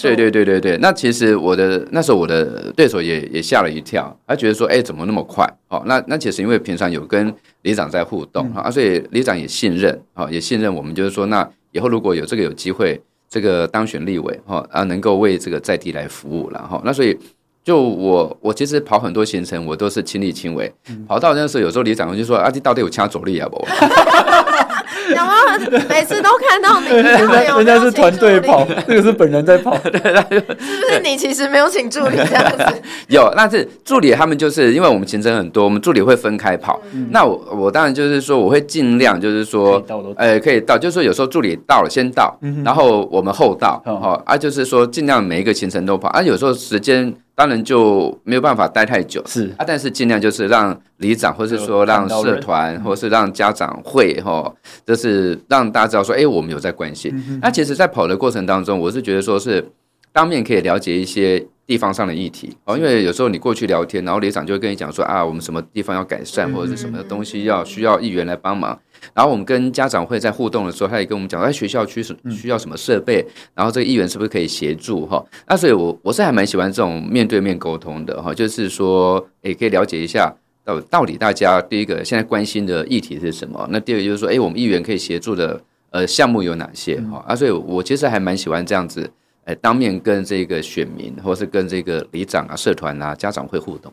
[0.02, 0.76] 对对对对对。
[0.78, 5.50] 那其实我的那时候我的对手也也吓了一跳，他觉得说，哎，怎么那么快？
[5.68, 13.00] 哦，那那其实因为平常有跟里长在互动啊，所以里长也信任啊，也信任我们，就是说，那以后如果有这个有机会，
[13.30, 17.18] 这个当选立委哈啊，能够为这个在地来服务了哈，那所以。
[17.66, 20.72] 就我，我其实跑很多行程，我都是亲力亲为。
[20.88, 23.58] 嗯、跑到那时候，有时候李长就说：“啊，你到底有掐左力啊不？”
[25.10, 29.76] 有啊，每次都看到你， 人家是团队跑，这个是本人在跑。
[29.82, 32.82] 对，是不是你其实没有请助理这样子？
[33.08, 36.80] 有，那是助理他们就是因为我们行程很多，我们助理会分开跑。
[36.92, 39.84] 嗯、那我我当然就是说，我会尽量就是说，
[40.16, 46.08] 哎、欸，可以到，就是说有时候助理到了先到，嗯、然后我们后到，哦，啊，就是说尽量每一个行程都跑。
[46.10, 47.12] 啊，有时候时间。
[47.36, 49.54] 当然就没有办法待太久，是。
[49.58, 54.50] 啊，但是尽量就是让里长，或是说让社团，或是让家长会，哈，
[54.86, 57.12] 就是让大家知道说，哎，我们有在关心。
[57.28, 59.70] 嗯、那其实，在跑的过程当中，我是觉得说是
[60.12, 68.78] 当面可以了解一些地方上的议题哦，因为有时候你过去聊天，然后里长就会跟你讲说啊，我们什么地方要改善，或者是什么东西要需要议员来帮忙。
[69.14, 75.24] 然后我们跟家长会在互动的时候，他也跟我们讲，在学校区是需要什么设备，然后这个议员是不是可以协助哈？
[75.46, 87.24] 那所以我我是还蛮喜欢这种面对面沟通的哈，就是说也可以了解一下到到底大家第一个现在关心的议题是什么，那第二个就是说，哎，我们议员可以协助的呃项目有哪些哈？
[87.26, 89.10] 啊，所以我其实还蛮喜欢这样子，
[89.44, 93.92] 哎，当面跟这个选民或是跟这个里长啊、社团啊、家长会互动。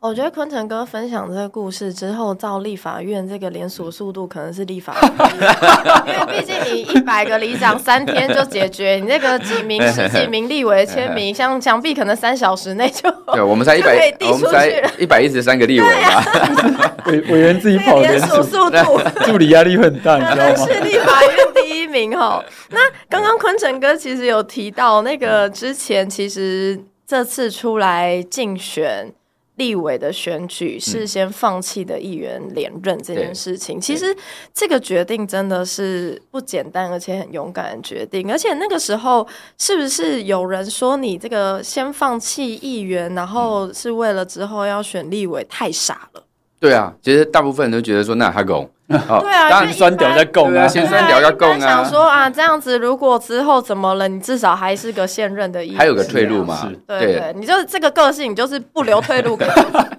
[0.00, 5.12] 我觉得昆城哥分享这个故事之后，照立法院这个连署速度可能是立法院，
[6.08, 16.24] 因为毕竟你一百个里长三天就解决，你那个几名十几名立委签名，像墙壁可能三小时内就对，我们才一百， 我们才一百一十三个立委嘛，
[17.04, 20.66] 委委员自己跑连署速度，助理压力会很大，你知道吗？
[20.66, 22.42] 是立法院第一名哦。
[22.70, 29.12] 那刚刚昆城哥其实有提到，那个之前其实这次出来竞选。
[29.60, 34.16] 立委的选举事先放弃的议员连任这件事情，嗯、其实
[34.54, 38.32] 这个决定真的是不简单，而且很勇敢的决定。
[38.32, 39.26] 而且那个时候，
[39.58, 46.22] 是不是有人说你这个先放弃议员，然后是为了之后要选立委，太傻了？
[46.58, 48.66] 对啊，其实大部分人都觉得说那还够。
[49.08, 51.58] 哦、对啊，当然酸屌在供啊，先酸屌要供啊。
[51.58, 56.68] 想说啊，这样子如果之后怎么了，你至少还是个现任的还有个退路嘛。
[56.68, 59.46] 是对，对对，你就是这个个性，你就是不留退路给。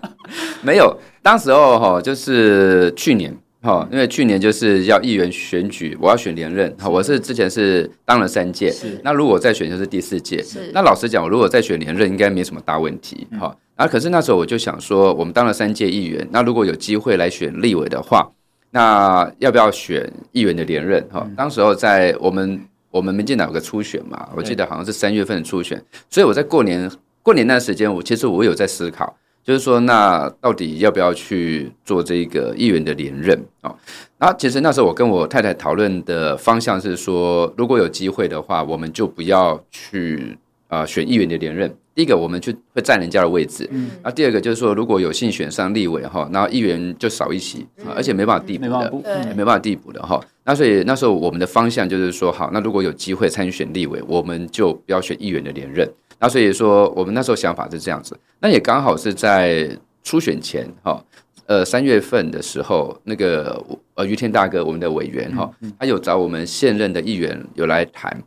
[0.61, 10.43] 没有，当时候哈，就是去年哈，因为去年就是要议员选举，我要选连任哈，我是之前是当了三届，是那如果再选就是第四届。
[10.43, 13.47] 是那老实讲，我如果再选连任，应该没什么大问题哈。
[13.47, 18.29] 嗯、然后可是那时候我就想说，我们当了三届议员，那如果有机会来选立委的话。
[18.71, 21.05] 那要不要选议员的连任？
[21.11, 26.89] 哈，当时候在我们我们民进党有个初选嘛，我记得好像是三月份的初选，所以我在过年
[27.21, 33.75] 过年那段时间，我其实我有在思考，就是说，那到底要不要去做这个议员的连任啊？
[34.17, 41.75] 然后其实那时候我跟我太太讨论的方向是说，如果有机会的话，我们就不要去啊选议员的连任。
[41.93, 43.67] 第一个，我们去会占人家的位置。
[43.71, 43.91] 嗯。
[44.03, 48.65] 那，第二个就是说，如果有幸选上立委哈，然后议员就少一席，而且没办法递补
[49.03, 50.19] 的，没办法递补的哈。
[50.45, 55.89] 那所以那时候我们的方向就是说，好，那如果有机会参选立委，我们就不要选议员的连任。
[56.19, 58.17] 那所以说，我们那时候想法是这样子。
[58.39, 59.69] 那也刚好是在
[60.03, 61.03] 初选前哈，
[61.45, 63.63] 呃，三月份的时候，那个
[63.95, 68.23] 呃，于天大哥，我们的委员哈，他有找我们现任的议员有来谈。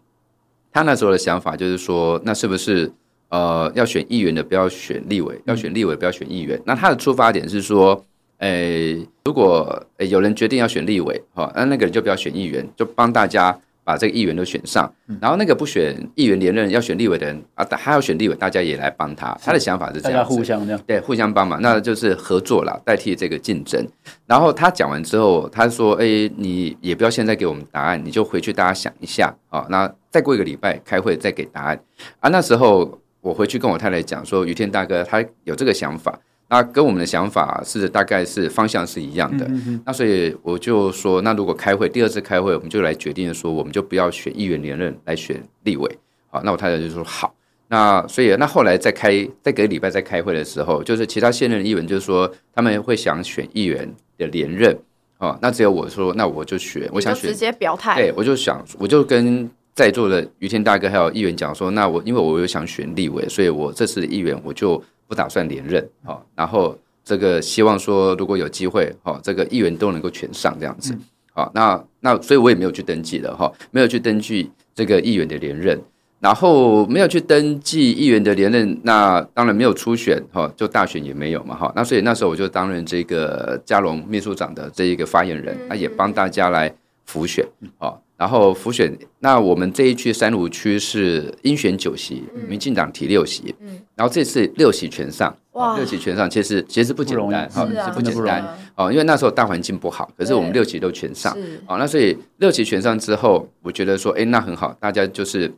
[0.72, 2.90] 他那时候的想法就是说，那是不是
[3.28, 6.60] 呃要选议员的不要选立委，要选立委不要选议员？
[6.64, 8.04] 那他的出发点是说，
[8.38, 13.58] 诶，如果有人决定要选立委哈，那那个人就不要选议员，就帮大家。
[13.87, 19.37] 把这个议员都选上，然后那个不选议员连任要选立委的人啊，他要选立委，大家也来帮他。
[19.42, 23.87] 他的想法是这样，大家互相这样，对，互相帮忙，那就是合作了，代替这个竞争。
[24.24, 29.66] 然后他讲完之后，他说：“哎，你也不要现在给我们答案，你就回去大家想一下啊。
[29.68, 31.78] 那再过一个礼拜开会再给答案
[32.20, 39.50] 啊。”那时候我回去跟我太太讲说：“于天大哥他有这个想法。”那跟我们的想法是大概是方向是一样的，
[39.87, 45.98] 那所以我就说，那如果开会第二次开会，我们就来决定说，我们就不要选议员连任，来选立委。
[46.28, 47.34] 好，那我太太就说好。
[47.68, 54.78] 那所以那后来再开再隔礼拜再开会的时候，就是其他现任的议员就是说他们会想选议员的连任。
[55.18, 57.94] 哦，那只有我说，那我就选，我想选直接表态。
[57.96, 64.82] 对，我就想，我就跟在座的于天大哥还有议员讲说，那我因为我有想选立委，所以我这次的议员我就。
[65.06, 70.96] 不打算连任，好，然后这个希望说如果有机会，好，这个议员都能够全上这样子，
[71.30, 75.78] 好，那那所以我也没有去登记了哈，没有去登记这个议员的连任，
[76.20, 88.00] 然后没有去登记议员的连任，那当然没有初选哈，就大选也没有嘛哈，那所以那时候我就担任这个嘉龙秘书长的这一个发言人，那也帮大家来辅选，好。
[88.16, 105.53] 然后浮选，那我们这一区三芦区是应选九席，民进党提六席，嗯，然后这次六席全上，哇，六席全上，其实其实不简单，哈，是不简单，哦，因为那时候大环境不好，可是我们六席都全上，哦，那所以六席全上之后，我觉得说，哎，那很好，大家就是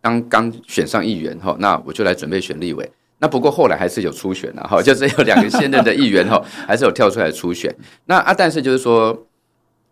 [0.00, 7.74] 刚刚选上议员，哈，那我就来准备选立委，那不过后来还是有初选了，哈，就是有两个现任的议员，哈， 还是有跳出来初选，
[8.06, 9.26] 那啊，但是就是说。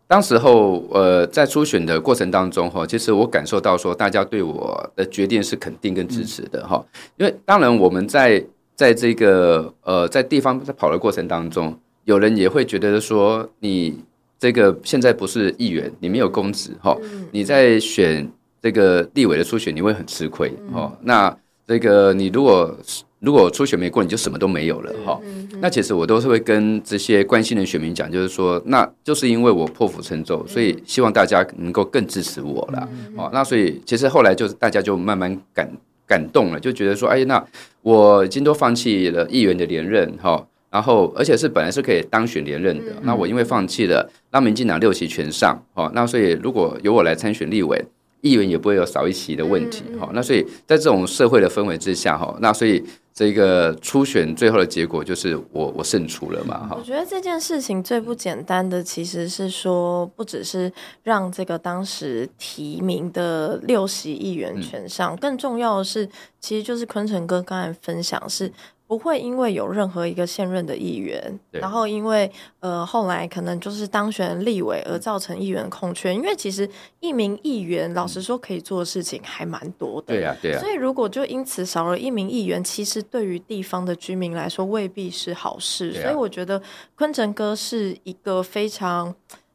[0.06, 6.84] 当时候，呃，在初选的过程当中，哈，其实我感受到说，大家对我的决定是肯定跟支持的，哈。
[7.16, 13.98] 因为当然我们在在这个呃在地方在跑的过程当中，有人也会觉得说，你
[14.38, 16.96] 这个现在不是议员，你没有公职，哈，
[17.32, 20.92] 你在选这个立委的初选，你会很吃亏，哈。
[21.02, 21.36] 那
[21.66, 22.76] 这个你如果。
[23.24, 25.18] 如果初选没过，你就什么都没有了哈。
[25.60, 32.88] 那其实我都是会跟这些关心的选民讲，就是说，那就是因为我破釜沉舟，所以希望大家能够更支持我了。
[33.16, 35.68] 哦，那所以其实后来就是大家就慢慢感
[36.06, 37.42] 感动了，就觉得说，哎，那
[37.82, 47.82] 我已经都放弃了议员的连任哈，然后而且是本来是可以当选连任的，那我因为放弃了，让民进党六席全上，哦，那所以如果由我来参选立委，
[48.24, 50.10] 议员也不会有少一席的问题，哈。
[50.12, 52.84] 那所以在这种社会的氛围之下，哈，那所以。
[53.16, 56.74] 这个初选最后的结果就是我我胜出了嘛哈。
[56.76, 60.72] 我觉得这件事情最不简单的其实是说，不只是
[61.04, 66.08] 让这个当时提名的六席议员全上，嗯、更重要的是，
[66.40, 68.50] 其实就是坤城哥刚才分享是。
[68.86, 76.68] 不会因为有任何一个现任的议员，然后因为呃后来可能就是当选立委而造成议员空缺，因为其实
[77.00, 80.58] 一名议员老实说可以做的事情还蛮多的，对呀对呀。
[80.58, 85.90] 所以如果就因此少了一名议员，其实对于地方的居民来说未必是好事。
[85.98, 86.60] 啊、所以我觉得
[86.94, 89.14] 坤城哥是一个非常。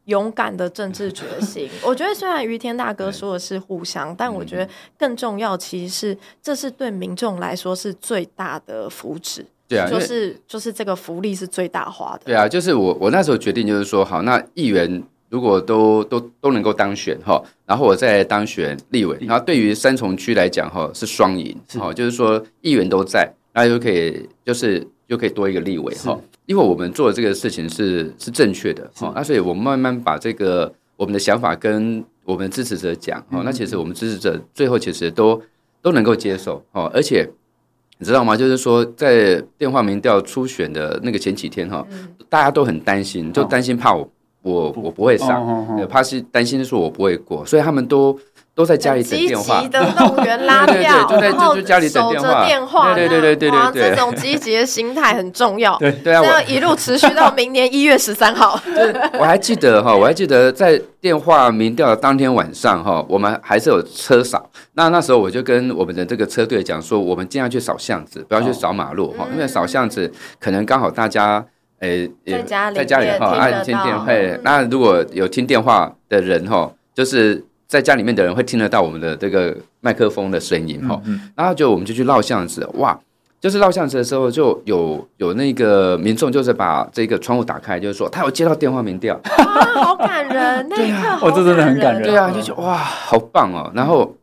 [0.10, 4.68] 勇敢的政治决心， 我觉得虽然于天大哥说的是互相，但我觉得
[4.98, 9.46] 更重要，其实是这是对民众来说是最大的福祉。
[9.68, 12.22] 对啊，就是就是这个福利是最大化的。
[12.26, 26.18] 对啊，就是我我那时候决定就是说，好，那议员如果都都都能够当选哈，然后我再当选立委，然后对于三重区来讲哈是双赢，好，就是说议员都在，那就可以就是就可以多一个立委哈。
[26.46, 35.42] 因为我们做的这个事情是是正确的，好是，那所以我们慢慢把这个我们的想法跟我们支持者讲，好、嗯，那其实我们支持者最后其实都
[35.82, 37.30] 都能够接受，哦，而且
[37.98, 38.38] 你知道吗？
[38.38, 41.86] 就是说在电话民调初选的那个前几天，哈，
[42.30, 44.10] 大家都很担心，就担心怕我
[44.44, 45.46] 我我不会上，
[45.90, 48.18] 怕是担心说我不会过，所以他们都。
[48.60, 55.78] 都在家里等电话，积极的动员拉 票，就在就家里等电话，守着电话，对对对对对对，这种积极的心态很重要。
[55.78, 58.60] 对对啊，这样一路持续到明年一月十三号。
[59.18, 64.50] 我还记得哈，我还记得在电话民调的当天晚上哈，我们还是有车扫。
[64.74, 71.46] 那那时候我就跟我们的这个车队讲说，我们尽量去扫巷子，不要去扫马路哈，因为扫巷子可能刚好大家
[71.80, 74.06] 诶在家里在家里哈爱听电话，
[74.44, 77.46] 那如果有听电话的人哈，就是。
[77.70, 81.00] 在家里面的人会听得到我们的这个麦克风的声音哈，
[81.36, 83.00] 然后就我们就去绕巷子，哇，
[83.40, 93.72] 就是绕巷子的时候就有有那个民众就是把这个窗户打开，就是说他有接到电话民调， 哇，好感人，那一刻，我这真的很感人，对啊，就觉得哇，好棒哦。
[93.76, 94.16] 然后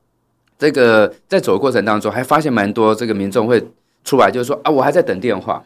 [0.58, 3.64] 这个在走的过程当中，还发现蛮多这个民众会
[4.02, 5.62] 出来，就是说啊，我还在等电话。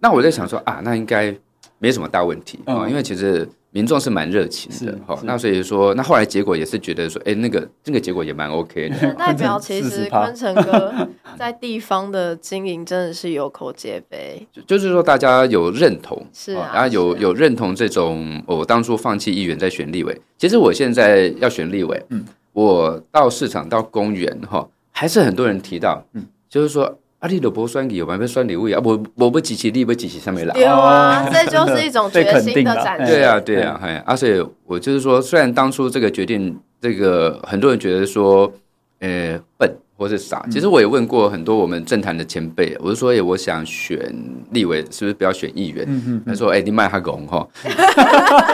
[0.00, 1.32] 那我在想说啊，那应该
[1.78, 3.48] 没什么大问题啊，因为其实。
[3.74, 10.92] 民众是蛮热情的，哈，那所以说，那后来结果也是觉得说，哎、欸，那个那个结果也蛮 OK 的，代 表其实坤城哥
[11.38, 26.98] 在地方的经营真的是有口皆碑， 就是说大家有认同，是啊，然后有有认同这种，我当初放弃议员在选立委，其实我现在要选立委，嗯，我到市场到公园哈，还是很多人提到，嗯，就是说。
[27.22, 28.80] 啊，你都不选举，有没有选立委啊？
[28.82, 30.58] 我我不支持你，不支持上面来。
[30.58, 33.06] 有啊，这就是一种决心的展现。
[33.06, 38.52] 对啊，对啊，哎，而且我就是说，虽然当初这个决定，这个很多人觉得说，
[38.98, 40.44] 呃，笨或是傻。
[40.50, 44.12] 其实我也问过很多我们政坛的前辈，我就说，哎，我想选
[44.50, 45.84] 立委，是不是不要选议员？
[45.86, 46.22] 嗯嗯。
[46.26, 47.46] 他说，哎，你卖哈拱哈。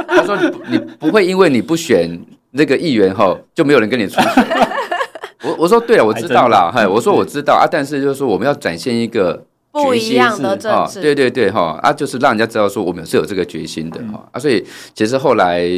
[0.08, 4.67] 他说，你你不会因为你不选那个议员哈，就没有人跟你出选。
[5.44, 15.68] 我我说对了，我知道了，嘿，我说我知道啊，但是就是说我们要展现一个不一样的政治，对对对哈啊，就是让人家知道说我们是有这个决心的哈啊，所以其实后来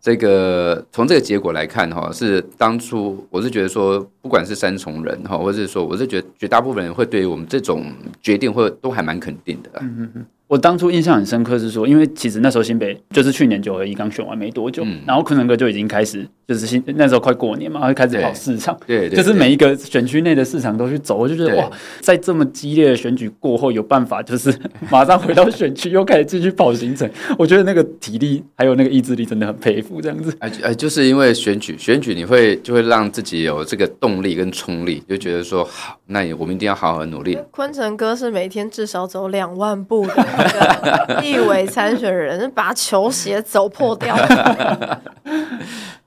[0.00, 7.84] 这个从这个结果来看哈，是当初我是觉得说，不管是三重人哈，或者是说我是觉得绝大部分人会对于我们这种
[8.20, 9.70] 决定会都还蛮肯定的。
[9.80, 10.26] 嗯嗯嗯。
[10.52, 24.54] 我当初印象很深刻是说，因为其实那时候新北就是去年九合一刚选完没多久，嗯、然后坤成哥就已经开始就是新那时候快过年嘛，然后开始跑市场，对，对对，就是每一个选区内的市场都去走，我就觉得哇，在这么激烈的选举过后，有办法就是
[24.90, 30.36] 马上回到选区又开始继续跑行程， 我觉得那个体力还有那个意志力真的很佩服，这样子。
[30.40, 37.38] 哎哎，就是因为选举，选举你会就会让自己有这个动力跟冲力，就觉得说好，那我们一定要好好努力。
[37.50, 40.41] 坤成哥是每天至少走两万步的。
[41.22, 44.16] 立委参选人把球鞋走破掉。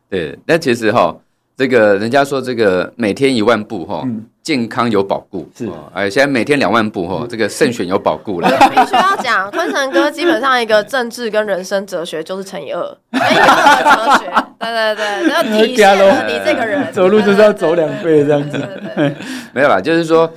[0.09, 1.15] 对，那其实哈，
[1.57, 4.05] 这个人家说这个每天一万步哈，
[4.43, 5.67] 健康有保固是。
[5.93, 8.47] 哎，现在每天两万步哈，这个胜选有保固了。
[8.69, 13.89] 必须要讲，坤成哥基本上一个政治跟人生哲学就是乘以二，乘以二的哲
[14.23, 14.31] 学。
[14.59, 18.61] 对对对，要体现了你这个人 走路就是要走两倍这样子。
[19.51, 20.31] 没有啦，就是说，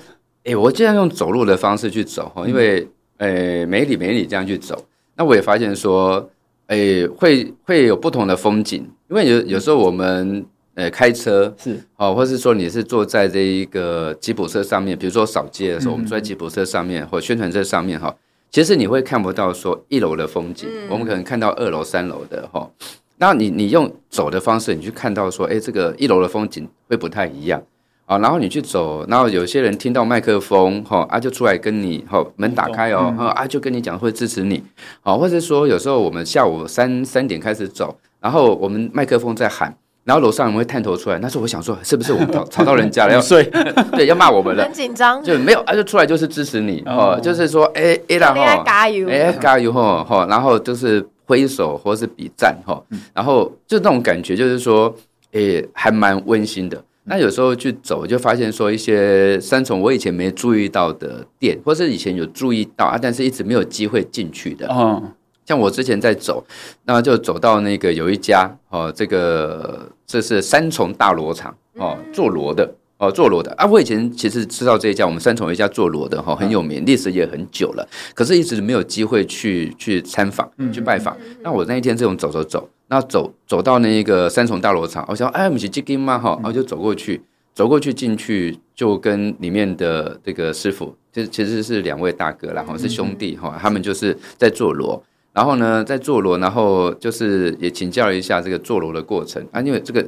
[0.45, 2.89] 哎，我尽量用走路的方式去走哈，因为。
[3.19, 4.85] 诶，每里每里这样去走，
[5.17, 6.31] 那我也发现说，
[6.69, 11.79] 诶，会会有不同的风景，因为有有时候我们呃开车是。
[11.97, 18.15] 哦，或是说你是坐在这一个吉普车上面，比如说扫街的时候，嗯、我们坐在吉普车上面或宣传车上面哈，
[18.51, 22.71] 其实你会看不到说一楼的风景，嗯、我们可能看到二楼、三楼的哈，
[23.17, 27.61] 那你你用走的方式，你去看到说，诶，这个一楼的风景会不太一样。
[28.09, 34.63] 啊，然后你去走，然后有些人听到麦克风，哈啊就出来跟你，哈门打开哦，哈啊就跟你讲会支持你，
[35.03, 43.13] 好，或者说有时候我们下午三三点开始走，然后我们麦克风在喊，然后楼上人会探头出来，那时候我想说是不是我们吵 吵到人家了？
[43.13, 43.45] 要睡，
[43.93, 54.95] 对，要骂我们了，很紧张，就没有啊就出来就是支持你，哦，就是说哎哎啦哈，加油，哎加油哈哈，然后就是挥手或是比赞哈，然后就那种感觉就是说，
[55.33, 56.83] 哎还蛮温馨的。
[57.09, 64.69] 那有时候去走，就发现说一些三重我以前没注意到的店，或是以前有注意到啊，但是一直没有机会进去的。
[64.69, 65.03] 哦，
[65.47, 66.45] 像我之前在走，
[66.85, 73.65] 那就走到那个有一家哦，这个这是三重大罗厂哦，做螺的哦，做螺的啊。
[73.65, 81.17] 我以前其实知道这一家，我们三重有一家做螺的哈，很有名，历史也很久了，可是一直没有机会去去参访、去拜访。
[81.43, 82.69] 那我那一天这种走走走。
[82.89, 86.19] 那走走到那个三重大罗厂，我想，哎，我们是基金吗？
[86.19, 87.23] 哈，然后就走过去，
[87.55, 100.05] 走过去进去，就跟里面的这个师傅，其实其实是两位大哥，然后是兄弟哈，他们就是在做罗，然后呢，在做罗，然后就是也请教了一下这个做罗的过程啊，因为这个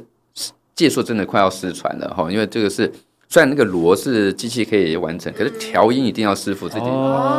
[0.75, 2.91] 技术真的快要失传了哈，因为这个是。
[3.31, 6.85] 虽然那个螺是机器可以完成，可是调音一定要师傅自己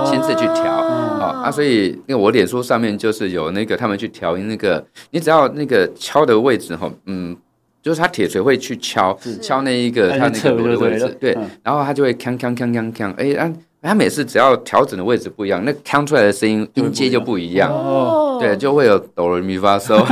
[0.06, 1.50] 亲自去调啊啊！
[1.50, 7.36] 所以那个我脸书上面就是有那个他们去调音，那个你只要那个敲的位置哈，嗯，
[7.82, 13.52] 就是他铁锤会去敲敲那一个他那个锣的位置，对，然后他就会锵锵锵锵锵，哎，他
[13.90, 20.02] 他每次只要调整的位置不一样，那锵出来的声音音阶就不一样，哦，对，就会有哆来咪发嗦，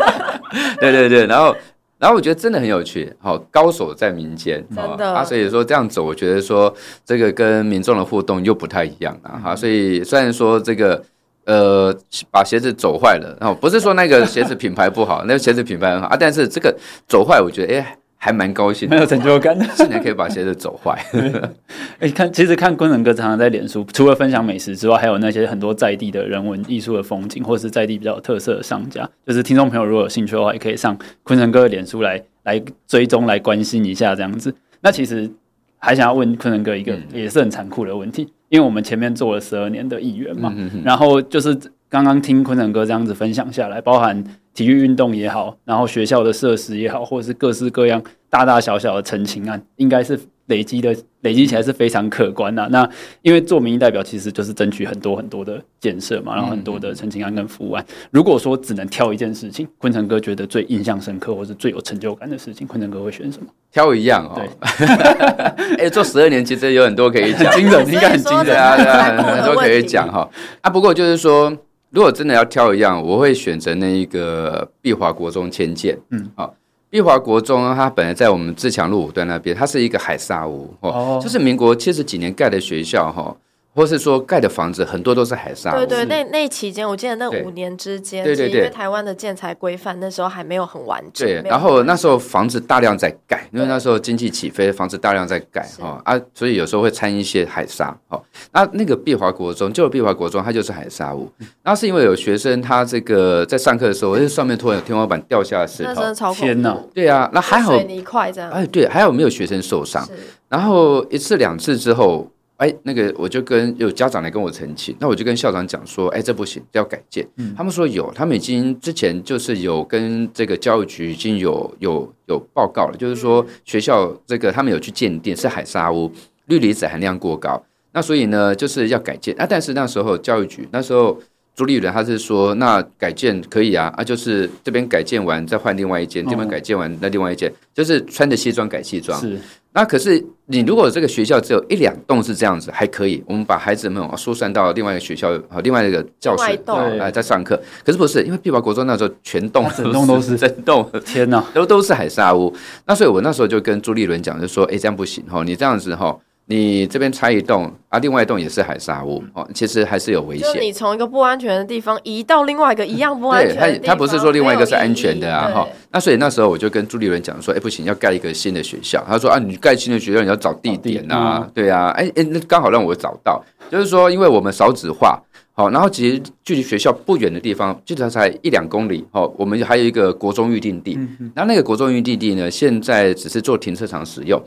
[0.78, 1.56] 对对对，然后。
[1.98, 6.72] 然后我觉得真的很有趣，好，高手在民间，真的啊，所以说这样走，我觉得说
[7.04, 9.56] 这个跟民众的互动又不太一样了哈。
[9.56, 11.02] 所以虽然说这个
[11.44, 11.96] 呃
[12.30, 16.76] 把鞋子走坏了，然后不是说那个鞋子品牌不好，那个鞋子品牌很好啊，但是这个
[17.08, 17.98] 走坏，我觉得哎。
[18.26, 21.00] 还蛮高兴，没有成就感，竟然可以把鞋子走坏。
[22.00, 29.08] 哎，看，其实看昆腾哥常常在脸书，除了分享美食之外，还有那些很多在地的人文艺术的风景，或者是在地比较有特色的商家。
[29.24, 34.52] 就是听众朋友如果有兴趣的话，也可以上昆腾哥的脸书来来追踪、来关心一下这样子。
[34.80, 35.30] 那其实
[35.78, 40.52] 还想要问昆腾哥一个也是很残酷的问题，因为我们前面做了十二年的议员嘛，
[40.82, 41.56] 然后就是
[41.88, 44.24] 刚刚听昆腾哥这样子分享下来，包含。
[44.56, 52.66] 体育运动也好，然后学校的设施也好，或者是各式各样大大小小的陈情案，应该是累积的，累积起来是非常可观的。
[52.70, 52.88] 那
[53.20, 57.84] 因为做民意代表，其实就是争取很多很多的建设嘛，然后很多的陈情案跟服务案。
[58.10, 63.46] 如果说只能挑一件事情，昆城哥觉得最印象深刻或是最有成就感的事情，昆城哥会选什么？
[63.70, 64.36] 挑一样哦。
[64.36, 64.86] 对，
[65.76, 70.26] 哎、欸，做十二年其实有很多可以讲， 惊人 应该很惊人啊，对啊，很多可以讲哈。
[70.62, 71.54] 啊，不过就是说。
[71.90, 75.98] 如果真的要挑一样，我会选择那一个碧华国中迁建。
[76.10, 76.54] 嗯，好，
[76.90, 83.34] 碧华国中它本来在我们自强路五段那边，它是一个海沙屋，哦，就是民国七十几年盖的学校，哈。
[83.76, 98.18] 或是说盖的房子很多都是海沙屋，对对，那那期间我记得那五年之间，对对对，因为台湾的建材规范那时候还没有很完整，对，然后那时候房子大量在盖，因为那时候经济起飞，房子大量在盖哈啊，所以有时候会掺一些海沙哈。
[98.52, 101.30] 那那个碧华国中，就碧华国中，它就是海沙屋。
[101.62, 110.08] 那是因为有学生他这个在上课的时候，因上面突然有天花板掉下的石头，那真的超天呐，对啊，那还好水泥块这样，哎对，还好没有学生受伤。
[110.48, 112.26] 然后一次两次之后。
[112.56, 117.26] 哎，那个我就跟有家长来跟我澄清，那我就跟校长讲说，哎，这不行，要改建。
[117.36, 126.10] 嗯，他们说有，他们已经之前就是有跟这个教育局已经有有有报告了，就是说学校这个他们有去鉴定是海沙屋，
[126.46, 129.46] 氯离子含量过高，那所以呢就是要改建啊。
[129.48, 131.20] 但是那时候教育局那时候
[131.54, 139.20] 朱立伦他是说，那改建可以啊，啊就是这边改建完再换另外一间，这边改建完那另外一间，就是穿着西装改西装。
[139.20, 139.38] 是。
[139.76, 146.58] 那可是你如果这个学校只有一两栋是这样子还可以，我们把孩子们疏散到另外一个学校和另外一个教室
[146.98, 147.60] 来在上课。
[147.84, 152.50] 可是不是因为碧华国中那时候全栋 整栋都是 整栋，天哪，都都是海沙屋。
[152.86, 156.16] 那所以我那时候就跟朱立伦讲，就说哎这样不行哈，你这样子哈。
[156.48, 160.46] 你这边拆一栋啊，另外一栋也是海沙屋哦，其实还是有危险。
[160.54, 165.66] 就你从一个不安全的地方移到另外一个一样不安全的地方，对，他他不是说另外一个是安全的啊哈。
[165.90, 169.04] 那所以那时候我就跟朱立伦讲说，哎不行，要盖一个新的学校。
[169.08, 175.20] 他说啊，你盖新的学校你要找地点啊，对啊，哎哎，那刚好让我找到，就是说因为我们少子化，
[175.52, 180.96] 好，然后其实距离学校不远的地方，就才才一两公里，哦，我们还有一个国中预定地，
[181.34, 184.40] 然后那个国中预定地呢，现在只是做停车场使用。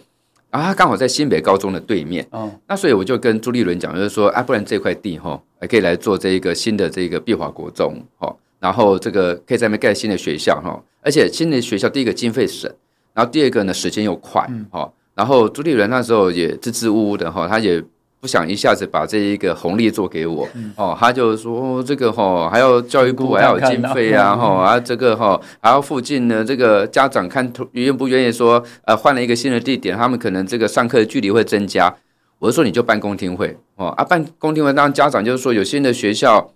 [0.51, 12.69] 然后他刚好在新北高中的对面，哦，那所以我就跟朱立伦讲，就是说啊，不然这块地哈，还可以来做这一个新的这个碧华国中，哈，然后这个可以在那边盖新的学校，哈，而且新的学校第一个经费省，
[13.13, 17.83] 然后第二个呢时间又快，哈，然后朱立伦那时候也支支吾吾的哈，他也。
[18.19, 31.93] 不想一下子把这一个红利做给我，嗯、哦，他就说这个哈、哦、还要教育部还要有经费啊，哈、 嗯、啊这个哈、哦、还要附近呢这个家长看愿不愿意说呃换了一个新的地点，他们可能这个上课的距离会增加。
[32.39, 33.57] 我就说你就办公听会。
[33.75, 36.51] 哦啊办公听会，当家长就是说有新的学校。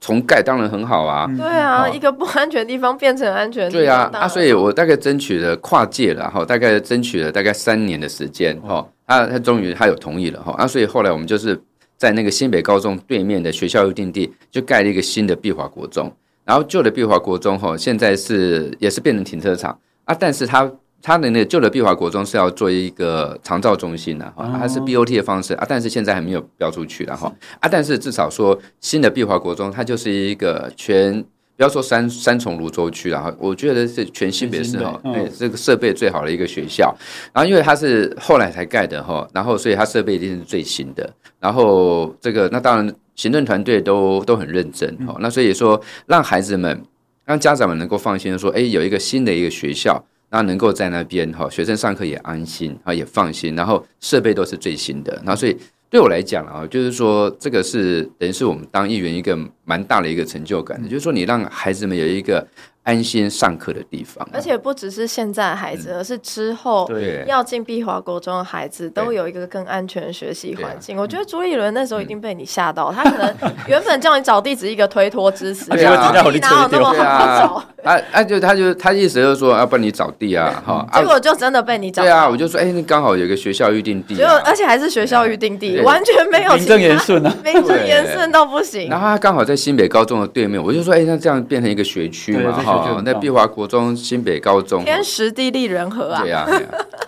[0.00, 11.60] 重盖当然很好啊，对啊，哦、一个不安全的地方变成安全的地方，对啊，啊，所以我大概争取了跨界了哈，大概争取了大概三年的时间哈，他他终于他有同意了哈，啊，所以后来我们就是
[11.96, 16.12] 在那个新北高中对面的学校预定地就盖了一个新的碧华国中，
[16.44, 19.76] 然后旧的碧华国中哈现在是也是变成停车场。
[20.04, 20.70] 啊，但是它。
[21.00, 25.54] 他的那个旧的碧华国中是要做一个长照中心的哈，它是 BOT 的方式。
[25.54, 27.32] 啊，但是现在还没有标出去了哈。
[27.60, 31.24] 啊，但是至少说新的碧华国中，它就是一个全
[31.58, 36.96] 不要说三三重芦洲区了哈，我觉得是全新北市哈，对这个设备最好的一个学校，
[37.34, 46.80] 然后因为它是后来才盖的哈，然后所以它设备一定是最新的，然后这个那当然行政团队都都很认真哈，那所以说让孩子们
[47.24, 50.02] 让家长们能够放心的说，哎，有一个新的一个学校。
[50.30, 55.56] 那能够在那边哈，学生上课也安心啊，也放心，然后设备都是最新的，然后所以
[55.90, 62.46] 对我来讲啊，就是说这个是等于是我们当议员一个蛮大的一个成就感也，就是说你让孩子们有一个
[62.88, 66.90] 安心上课的地方，而且不只是现在的孩子，而是之后
[67.26, 70.96] 要进碧华国中的孩子，都有一个更安全的学习环境。
[70.96, 73.34] 我觉得朱立伦那时候一定被你吓到，他可能
[73.66, 76.10] 原本叫你找地址一个推脱之词，对啊，
[76.40, 77.62] 哪有那么好找？
[77.84, 82.02] 啊啊，就他就他意思就是说要帮你找地啊，哈，结果就真的被你找。
[82.02, 88.88] 对啊，我就说，哎，那刚好有个学校预定地，就而且还是学校预定地，完全没有名正言顺啊，名正言顺到不行。
[88.88, 92.77] 然后他刚好在新北高中的对面，我就说，哎，那这样变成一个学区嘛，哈。
[92.78, 96.22] 哦，那碧华国中、新北高中，天时地利人和啊！
[96.22, 96.46] 对呀，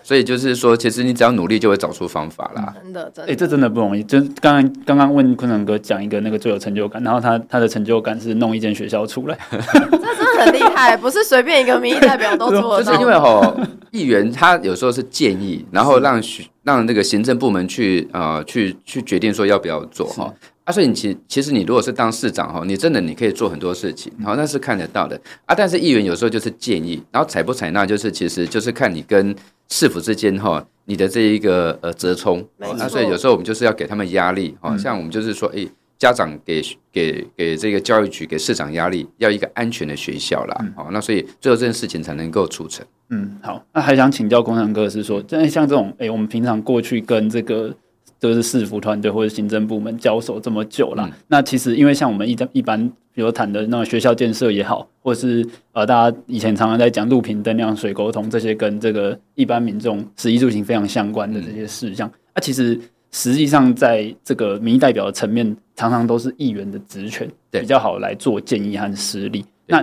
[0.02, 2.74] 所以就是说，其实你只要努力，就会找出方法啦。
[2.82, 4.02] 真的，真的，哎，这真的不容易。
[4.04, 12.92] 就是刚刚刚刚问坤成哥讲一个那个最有成就感，然后他他的成就感是弄一间学校出来， 这真的很厉害，不是随便一个民意代表都做得到。
[12.92, 13.54] 就是因为哈，
[13.90, 16.20] 议员他有时候是建议，然后让
[16.62, 20.32] 让那个行政部门去呃去去决定说要不要做哈。
[20.64, 25.54] 啊，所以你其其实你如果是当市长哈，你真的你可以做很多事情，好，那是看得到的啊。
[25.54, 29.34] 但是议员有时候就是建议，然后采不采纳，就是其实就是看你跟
[29.70, 32.46] 市府之间哈，你的这一个呃折冲。
[32.58, 35.66] 那所以有时候我们就是要给他们压力，好像我们就是说，哎，
[35.98, 40.66] 家长给给给这个教育局给市长压力，要一个安全的学校啦。
[40.76, 42.84] 好，那所以最后这件事情才能够促成。
[43.08, 47.74] 嗯，好，那还想请教工商哥是说，真的像这种，哎，我们平常过去跟这个。
[48.20, 62.78] 就是市府团队或者行政部门交手这么久了，嗯、那其实因为像我们一一般，比如谈的那种学校建设也好，或是呃，大家以前常常在讲路平灯亮、水沟通这些跟这个一般民众食衣住行非常相关的这些事项，那、嗯啊、其实
[63.10, 69.42] 实际上在这个民意代表的层面，常常都是议员的职权比较好来做建议和施力。
[69.66, 69.82] 那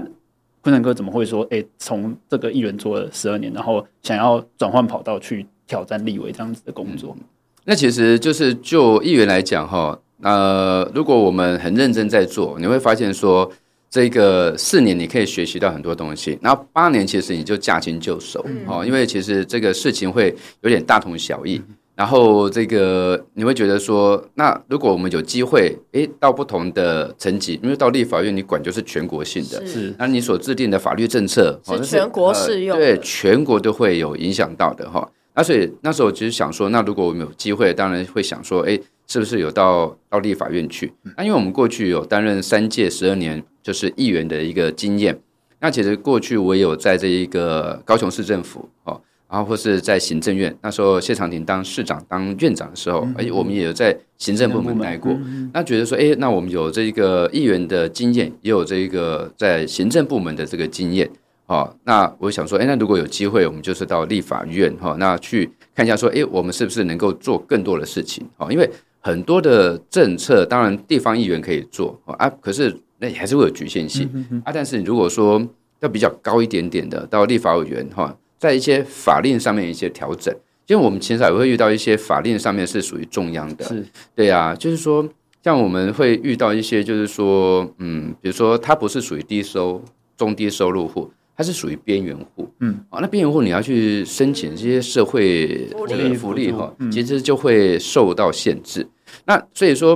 [0.61, 7.15] 昆城哥怎么会说，哎、欸，从这个议员做了十二年，然后想要转换跑道去挑战立委这样子的工作？
[7.17, 7.23] 嗯
[7.69, 13.51] 那其实就是就议员来讲哈，呃，如果我们很认真在做，你会发现说，
[13.89, 21.61] 这个四年你可以学习到很多东西，然后八年其实你就驾轻就熟哦，因为其实这个事情会有点大同小异，
[21.93, 35.05] 然后这个你会觉得说，那如果我们有机会，诶，到不同的层级，因为到立法院你管就是全国性的，是，那你所制定的法律政策是全国适用，对，全国都会有影响到的哈。
[35.37, 40.91] 那所以那时候我其实想说，那如果我们有机会，当然会想说，哎，是不是有到到立法院去？
[41.15, 45.19] 那因为我们过去有担任三届十二年就是议员的一个经验。
[45.59, 55.15] 那其实过去我也有在这一个高雄市政府哦，然后或是在行政院，那时候谢长廷当市长当院长的时候，哎，我们也有在行政部门待过。
[55.53, 61.07] 那觉得说，哎，那我们有这个议员的经验，也有这个在行政部门的这个经验。
[61.47, 68.27] 哦，那我想说，哎，那如果有机会，我们就是到立法院哈，那去看一下，说，哎，我们是不是能够做更多的事情？
[68.35, 68.69] 哦，因为
[68.99, 74.09] 很多的政策，当然地方议员可以做啊，可是那还是会有局限性
[74.43, 74.51] 啊。
[74.53, 75.41] 但是如果说
[75.79, 80.35] 要比较高一点点的，到立法委员哈，在一些法令上面一些调整，
[80.65, 85.07] 因为我们其实也会遇到一些法令上面是属于中央的，是对啊，就是说，
[85.41, 89.81] 像我们会遇到一些，就是说，嗯，比如说它不是属于低收、
[90.17, 91.09] 中低收入户。
[91.37, 98.87] 它是属于边缘户，嗯，啊，那边缘户你要去申请这些社会这个福利哈，其实就会受到限制。
[99.25, 99.95] 那所以说，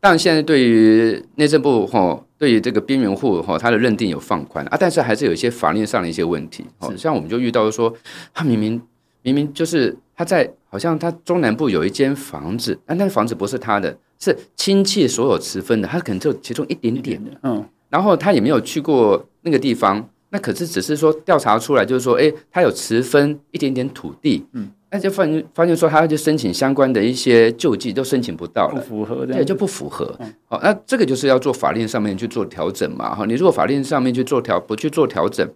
[0.00, 6.62] 当然现在对于内政部哈，对于这个边缘户哈，它的认定有放宽啊，但是还是有一些法律上的一些问题。
[6.80, 7.90] 哦像我们就遇到说，
[8.34, 8.78] 他明明
[9.22, 20.06] 明明就是他在好像他中南部有一间房子，但那个房子不是他的，是亲戚所有持分的，他可能就其中一点点的，嗯，然后他也没有去过那个地方。
[20.32, 30.18] 那可是只是说调查出来，就是说，哎，他有持分一点点土地，嗯，那就发现发现说，他要去申请相关的一些救济都申请不到了，不符合，对，就不符合。
[30.46, 35.46] 好，那这个就是要做法令上面去做调整嘛，哈，你如果法令上面去做调不去做调整，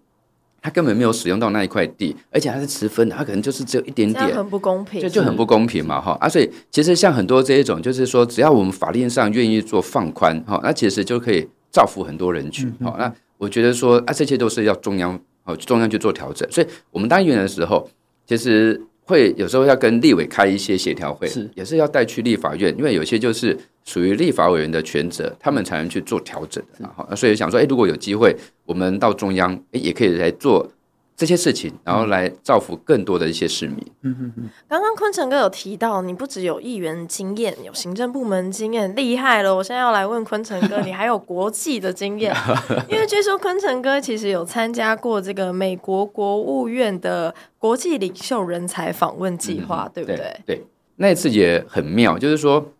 [0.61, 13.11] 他根本没有使用到那一块地，而且他是持分的，他可能就是只有一点点，很不公平，就就很不公平嘛，哈啊，所以其实像很多这一种，就是说，只要我们法令上愿意做放宽，哈，那其实就可以造福很多人群，好，那。
[13.39, 16.51] 我觉得说啊，这些都是要中央哦，中央去做调整。
[16.51, 17.89] 所以，我们当议员的时候，
[18.26, 26.89] 其实会有时候要跟立委开一些协调会，是也是要带去立法院，因为有些就是属于立法委员的权责，他们才能去做调整的。
[26.95, 28.34] 好，所以想说，哎，如果有机会，
[28.64, 30.70] 我们到中央，哎，也可以来做。
[31.17, 33.79] 这些事情，然后来造福更多的一些市民。
[34.03, 34.51] 嗯嗯嗯。
[34.69, 39.57] 刚刚坤城哥有提到，你不只有议员经验，有行政部门经验，厉害了。
[39.57, 42.37] 我现在要来问坤城哥，你还有国际的经验，
[42.91, 50.17] 因为据说坤城哥其实有参加过这个美国国务院的国际领袖人才访问计划，嗯、对不对？
[50.17, 52.73] 对，对，那一次也很妙，就是说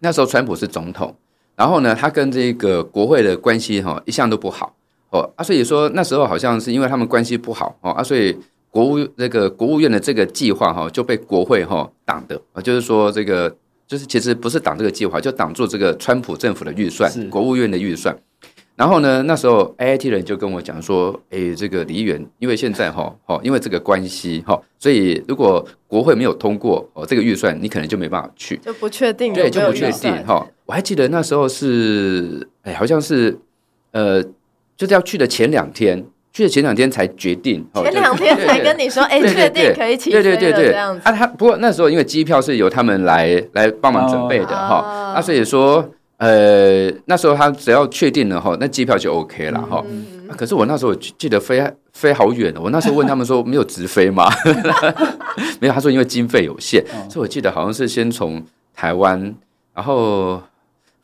[0.00, 1.14] 那时候川普是总统，
[1.56, 4.74] 然后呢，他跟这个国会的关系哈一向都不好。
[5.10, 8.36] 哦啊，所以说那时候好像是因为他们关系不好哦啊，所以
[8.70, 13.54] 国务那个国务院的这个计划哈就被国会哈挡的啊，就是说这个
[13.86, 18.16] 就是其实不是挡这个计划，就挡住这个川普政府的预算，国务院的预算。
[18.76, 30.46] 然后呢，那时候 AIT 人就跟我讲说，哎，这个李议员，因为现在哈，哦，因为这个关系哈，所以如果国会没有通过哦这个预算，你可能就没办法去，就不确定，对，就不确定哈。
[30.64, 33.38] 我还记得那时候是，哎，好像是，
[33.90, 34.24] 呃，
[34.80, 36.02] 就是要去的前两天，
[36.32, 41.02] 去的前两天才决定，前两天才跟你说，哎，确定可以起飞了，对对对对，这样子。
[41.04, 45.86] 啊，他不过那时候因为机票是由他们来来帮忙准备的哈，啊，所以说。
[46.16, 50.36] 呃，那时候他只要确定了哈，那机票就 OK 了哈、嗯啊。
[50.36, 51.58] 可是我那时候记得飞
[51.94, 54.30] 飞好远，我那时候问他们说没有直飞吗？
[55.60, 59.34] 没有，他说因为经费有限，哦、所以我记得好像是先从台湾，
[59.74, 60.42] 然后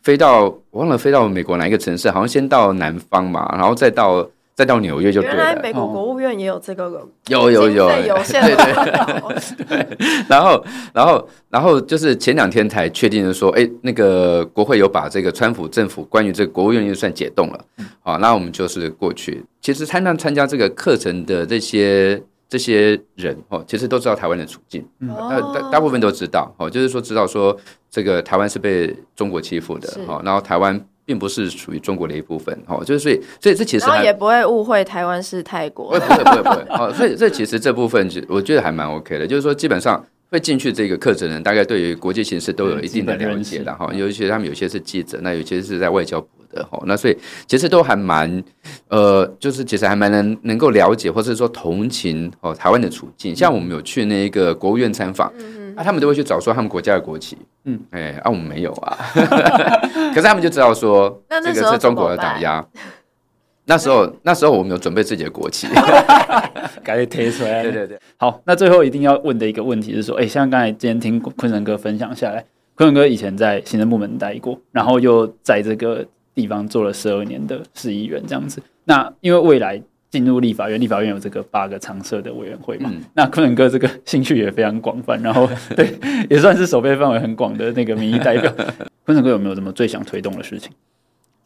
[0.07, 4.25] 飞到我忘了飞到美国哪一个城市，好像先到南方嘛，然后再到。
[4.59, 5.37] 再到纽约就对了。
[5.37, 8.57] 原来美国国务院也有这个个有有有有限的
[9.69, 9.87] 对，
[10.31, 17.61] 然后然后然后就是前两天才确定的说，哎，那个国会有把这个川普政府关于这个国务院预算解冻了。
[18.03, 19.45] 好，那我们就是过去。
[19.61, 22.19] 其实参加参加这个课程的这些
[22.49, 27.57] 这些人哦，其实都知道台湾的处境，大大大部分都知道哦，就是说知道说
[27.91, 30.85] 这个台湾是被中国欺负的，哦，然后台湾。
[31.09, 48.43] 并不是属于中国的一部分，哦，就是所以，所以这其实也不会误会台湾是泰国，不会，不会，不会，不会，哦，所以这其实这部分，我觉得还蛮 OK 的，就是说基本上会进去这个课程的人，大概对于国际形势都有一定的了解的哈，尤其他们有些是记者，那有些是在外交部的，哈，那所以其实都还蛮，
[48.89, 55.33] 呃，就是其实还蛮能能够了解，或者说同情哦台湾的处境，像我们有去那个国务院参访。
[55.39, 58.97] 嗯啊，他们都会去找说他们国家的国旗，嗯，哎，啊，我们没有啊，
[60.09, 62.67] 可是他们就知道说 这个是中国的打压。
[63.67, 65.67] 那时候，那时候我们有准备自己的国旗，
[66.83, 67.63] 赶紧贴出来。
[67.63, 72.43] 对对对，好，那最后一定要问的一个问题是说，哎，像刚才今天听坤成哥分享下来，
[72.75, 76.07] 坤成哥以前在行政部门待过，然后又在这个
[76.37, 79.83] 地方做了十二年的市议员这样子，那因为未来。
[80.09, 82.89] 进入立法院，立法院有这个八个常设的委员会嘛？
[82.95, 85.93] 嗯、那坤仁哥这个兴趣也非常广泛，然后 对，
[86.31, 88.51] 也算是守备范围很广的那个民意代表。
[89.05, 90.71] 坤仁哥有没有什么最想推动的事情？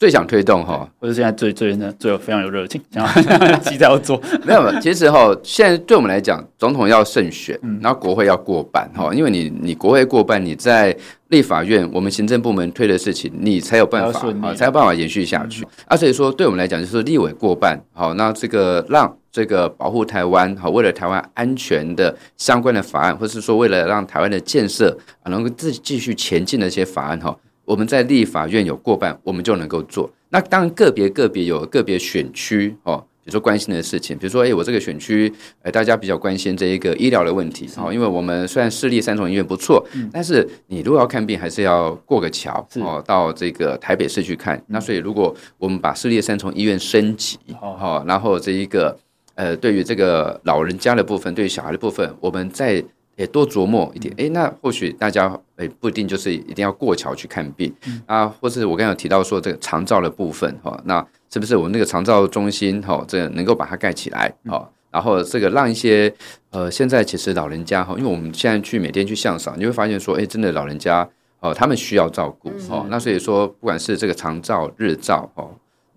[0.00, 4.18] 最想推动哈，或者现在最最呢最有非常有热情，想要 急着要做。
[4.46, 10.96] 没有，其实哈，现在对我们来讲，总统要胜选，然后国会要过半哈，因为你你国会过半，你在
[11.28, 15.66] 立法院，我们行政部门推的事情，你才有办法啊，才有办法延续下去。
[15.84, 27.36] 啊，所以说对我们来讲，就是立委过半，好，那这个让这个保护台湾，好，为了台湾安全的相关的法案，或是说为了让台湾的建设啊能够自继续前进的一些法案哈。
[27.70, 30.10] 我们在立法院有过半，我们就能够做。
[30.30, 44.60] 那当然个别个别有个别选区哦，比如说关心的事情，比如说，哎，我这个选区，哎，大家比较关心这一个医疗的问题哦，因为我们虽然市立三重医院不错，但是你如果要看病，还是要过个桥哦，到这个台北市去看。
[44.66, 48.98] 那所以，如果我们把市立三重医院升级，哦，然后这一个
[49.36, 52.84] 呃，对于这个老人家的部分，对于小孩的部分，我们在。
[53.20, 57.70] 也多琢磨一点，哎，那或许大家哎不一定就是一定要过桥去看病
[58.06, 66.10] 啊，或是我刚刚有提到说这个长照的部分哈，那是不是我们那个长照中心哈，这能够把它盖起来哈，然后这个让一些
[66.48, 71.06] 呃现在其实老人家哈，因为我们现在去每天去向上，你会发现说，哎，真的老人家
[71.40, 75.50] 哦，他们需要照顾哦，那所以说不管是这个长照、日照哦。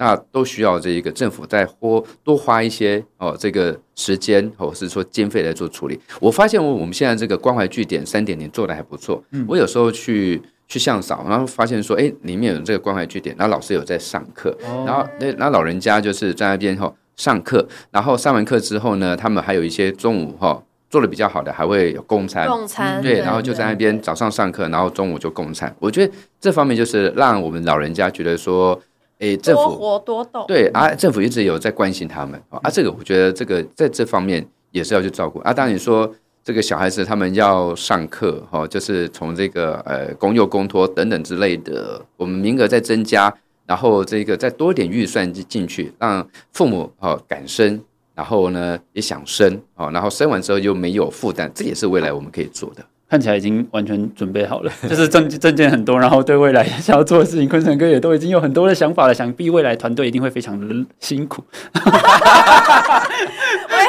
[0.03, 5.97] 那都需要这一个政府再多多花一些哦，这个时间或者是说经费来做处理。
[6.19, 9.23] 我发现我我们现在这个关怀据点三点零做的还不错。
[9.31, 25.73] 嗯，我有时候去去向扫，然后发现说，哎，里面有这个关怀据点，然后老师有在上课，哦、然后那那老人家就是在那边哈上课，然后上完课之后呢，他们还有一些中午哈做的比较好的，还会有供餐，供餐对，然后就在那边早上上课，然后中午就供餐。
[25.79, 28.77] 我觉得这方面就是让我们老人家觉得说。
[29.23, 32.69] 诶，政府多活多动对啊，政府一直有在关心他们啊。
[32.69, 35.53] 这个我觉得这个在这方面也是要去照顾啊。
[35.53, 36.13] 当然你说
[36.43, 43.33] 这个小孩子他们要上课哈，就是从这个呃公幼公托等等之类的，我们名额再增加，
[43.65, 47.81] 然后这个再多一点预算进进去，让父母哦敢生，
[48.13, 52.83] 然后呢也想生哦，然后生完之后又没有负担，这也是未来我们可以做的。
[53.13, 59.13] 看起来已经完全准备好了， 就是证证件很多，然后对未来想要做的事情，坤城哥也都已经有很多的想法了。
[59.13, 60.65] 想必未来团队一定会非常的
[60.99, 61.43] 辛苦。
[61.75, 61.81] 魏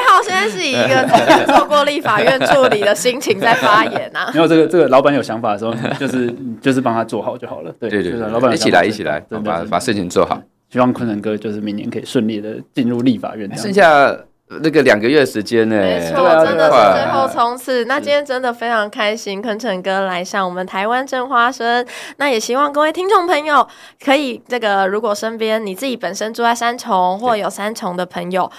[0.07, 4.29] 浩现在是以一个曾经做过立法院助理的心情在发言啊。
[4.35, 7.73] 没有这个这个老板有想法的时候，就是就是帮他做好就好了。
[7.79, 10.39] 对对对，老板一起来一起来，把把事情做好。
[10.69, 13.49] 希望坤城哥就是明年可以顺利的进入立法院。
[13.57, 14.15] 剩下。
[14.47, 15.75] 那个两个月时间呢？
[15.75, 17.83] 没错，真的是最后冲刺。
[17.85, 21.83] 那今天真的非常开心，坤成哥来上我们台湾正花生。
[22.17, 23.67] 那也希望各位听众朋友
[24.03, 28.51] 可以这个，如果身边你自己本身住在三重，或有三重的朋友，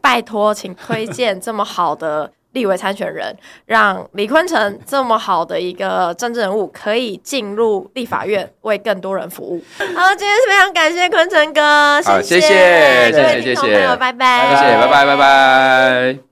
[0.00, 2.30] 拜托，请推荐这么好的。
[2.52, 3.36] 立委参选人，
[3.66, 9.62] 让李坤城这么好的一个政治人物可以进入立法院，为更多人服务。
[9.96, 16.31] 好，今天非常感谢坤城哥，谢谢，谢谢，谢谢，谢谢，拜拜，谢谢，拜拜，拜拜。